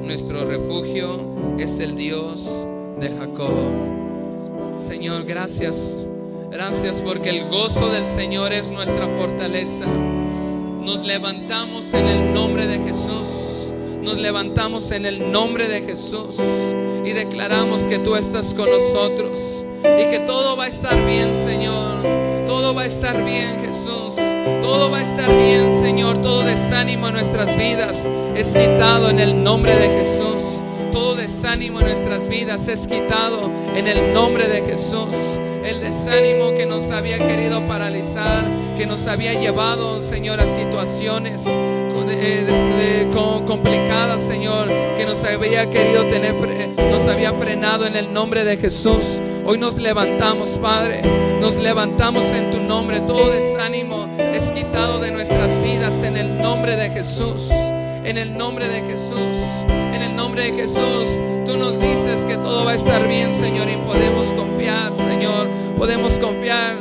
nuestro 0.03 0.45
refugio 0.45 1.57
es 1.57 1.79
el 1.79 1.95
Dios 1.95 2.67
de 2.99 3.09
Jacob. 3.09 4.79
Señor, 4.79 5.23
gracias. 5.25 5.97
Gracias 6.51 6.97
porque 6.97 7.29
el 7.29 7.47
gozo 7.49 7.89
del 7.89 8.05
Señor 8.05 8.51
es 8.51 8.69
nuestra 8.69 9.07
fortaleza. 9.07 9.85
Nos 10.81 11.05
levantamos 11.05 11.93
en 11.93 12.07
el 12.07 12.33
nombre 12.33 12.67
de 12.67 12.79
Jesús. 12.79 13.71
Nos 14.01 14.17
levantamos 14.17 14.91
en 14.91 15.05
el 15.05 15.31
nombre 15.31 15.67
de 15.67 15.81
Jesús 15.81 16.37
y 17.05 17.11
declaramos 17.11 17.81
que 17.81 17.99
tú 17.99 18.15
estás 18.15 18.53
con 18.53 18.69
nosotros 18.69 19.63
y 19.83 20.09
que 20.09 20.23
todo 20.25 20.57
va 20.57 20.65
a 20.65 20.67
estar 20.67 21.05
bien, 21.05 21.35
Señor. 21.35 22.01
Todo 22.45 22.73
va 22.73 22.81
a 22.81 22.85
estar 22.85 23.23
bien, 23.23 23.61
Jesús. 23.63 24.15
Todo 24.61 24.91
va 24.91 24.97
a 24.97 25.01
estar 25.01 25.29
bien, 25.37 25.71
Señor. 25.71 26.21
Todo 26.21 26.41
desánimo 26.43 27.07
en 27.07 27.13
nuestras 27.13 27.55
vidas 27.57 28.09
es 28.35 28.47
quitado 28.47 29.09
en 29.09 29.19
el 29.19 29.43
nombre 29.43 29.75
de 29.75 29.97
Jesús. 29.97 30.63
Todo 30.91 31.15
desánimo 31.15 31.79
en 31.79 31.87
nuestras 31.87 32.27
vidas 32.27 32.67
es 32.67 32.87
quitado 32.87 33.49
en 33.75 33.87
el 33.87 34.13
nombre 34.13 34.47
de 34.47 34.61
Jesús. 34.61 35.15
El 35.65 35.79
desánimo 35.79 36.53
que 36.55 36.65
nos 36.65 36.91
había 36.91 37.17
querido 37.17 37.65
paralizar, 37.67 38.43
que 38.77 38.85
nos 38.85 39.07
había 39.07 39.33
llevado, 39.33 40.01
Señor, 40.01 40.41
a 40.41 40.47
situaciones 40.47 41.45
eh, 41.47 43.09
complicadas, 43.45 44.21
Señor, 44.21 44.67
que 44.97 45.05
nos 45.05 45.23
había 45.23 45.69
querido 45.69 46.05
tener, 46.05 46.33
nos 46.89 47.07
había 47.07 47.31
frenado 47.33 47.85
en 47.85 47.95
el 47.95 48.11
nombre 48.11 48.43
de 48.43 48.57
Jesús. 48.57 49.21
Hoy 49.45 49.57
nos 49.57 49.77
levantamos, 49.77 50.57
Padre, 50.57 51.01
nos 51.39 51.55
levantamos 51.55 52.25
en 52.33 52.51
tu 52.51 52.59
nombre. 52.59 53.01
Todo 53.01 53.29
desánimo 53.29 54.05
es 54.33 54.51
quitado 54.51 54.99
de 54.99 55.11
nuestras 55.11 55.61
vidas 55.61 56.03
en 56.03 56.17
el 56.17 56.41
nombre 56.41 56.75
de 56.75 56.89
Jesús. 56.89 57.49
En 58.03 58.17
el 58.17 58.35
nombre 58.35 58.67
de 58.67 58.81
Jesús, 58.81 59.37
en 59.67 60.01
el 60.01 60.15
nombre 60.15 60.43
de 60.43 60.53
Jesús, 60.53 61.21
tú 61.45 61.55
nos 61.55 61.79
dices 61.79 62.25
que 62.25 62.35
todo 62.35 62.65
va 62.65 62.71
a 62.71 62.73
estar 62.73 63.07
bien, 63.07 63.31
Señor, 63.31 63.69
y 63.69 63.75
podemos 63.77 64.33
confiar, 64.33 64.93
Señor, 64.93 65.47
podemos 65.77 66.13
confiar. 66.13 66.77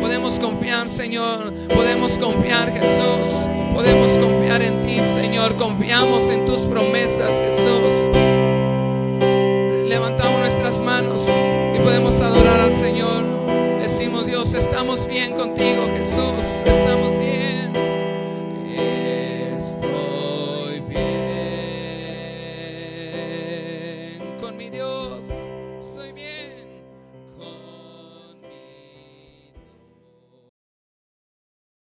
Podemos 0.00 0.40
confiar, 0.40 0.88
Señor, 0.88 1.52
podemos 1.68 2.18
confiar, 2.18 2.72
Jesús, 2.72 3.48
podemos 3.72 4.10
confiar 4.18 4.60
en 4.60 4.82
ti, 4.82 5.02
Señor, 5.04 5.56
confiamos 5.56 6.28
en 6.30 6.44
tus 6.44 6.60
promesas, 6.60 7.40
Jesús. 7.40 8.10
Levantamos 9.88 10.40
nuestras 10.40 10.80
manos 10.80 11.28
y 11.76 11.78
podemos 11.78 12.20
adorar 12.20 12.60
al 12.60 12.74
Señor. 12.74 13.22
Decimos, 13.80 14.26
Dios, 14.26 14.52
estamos 14.54 15.06
bien 15.06 15.32
contigo, 15.34 15.86
Jesús, 15.94 16.64
estamos 16.66 17.16
bien 17.18 17.47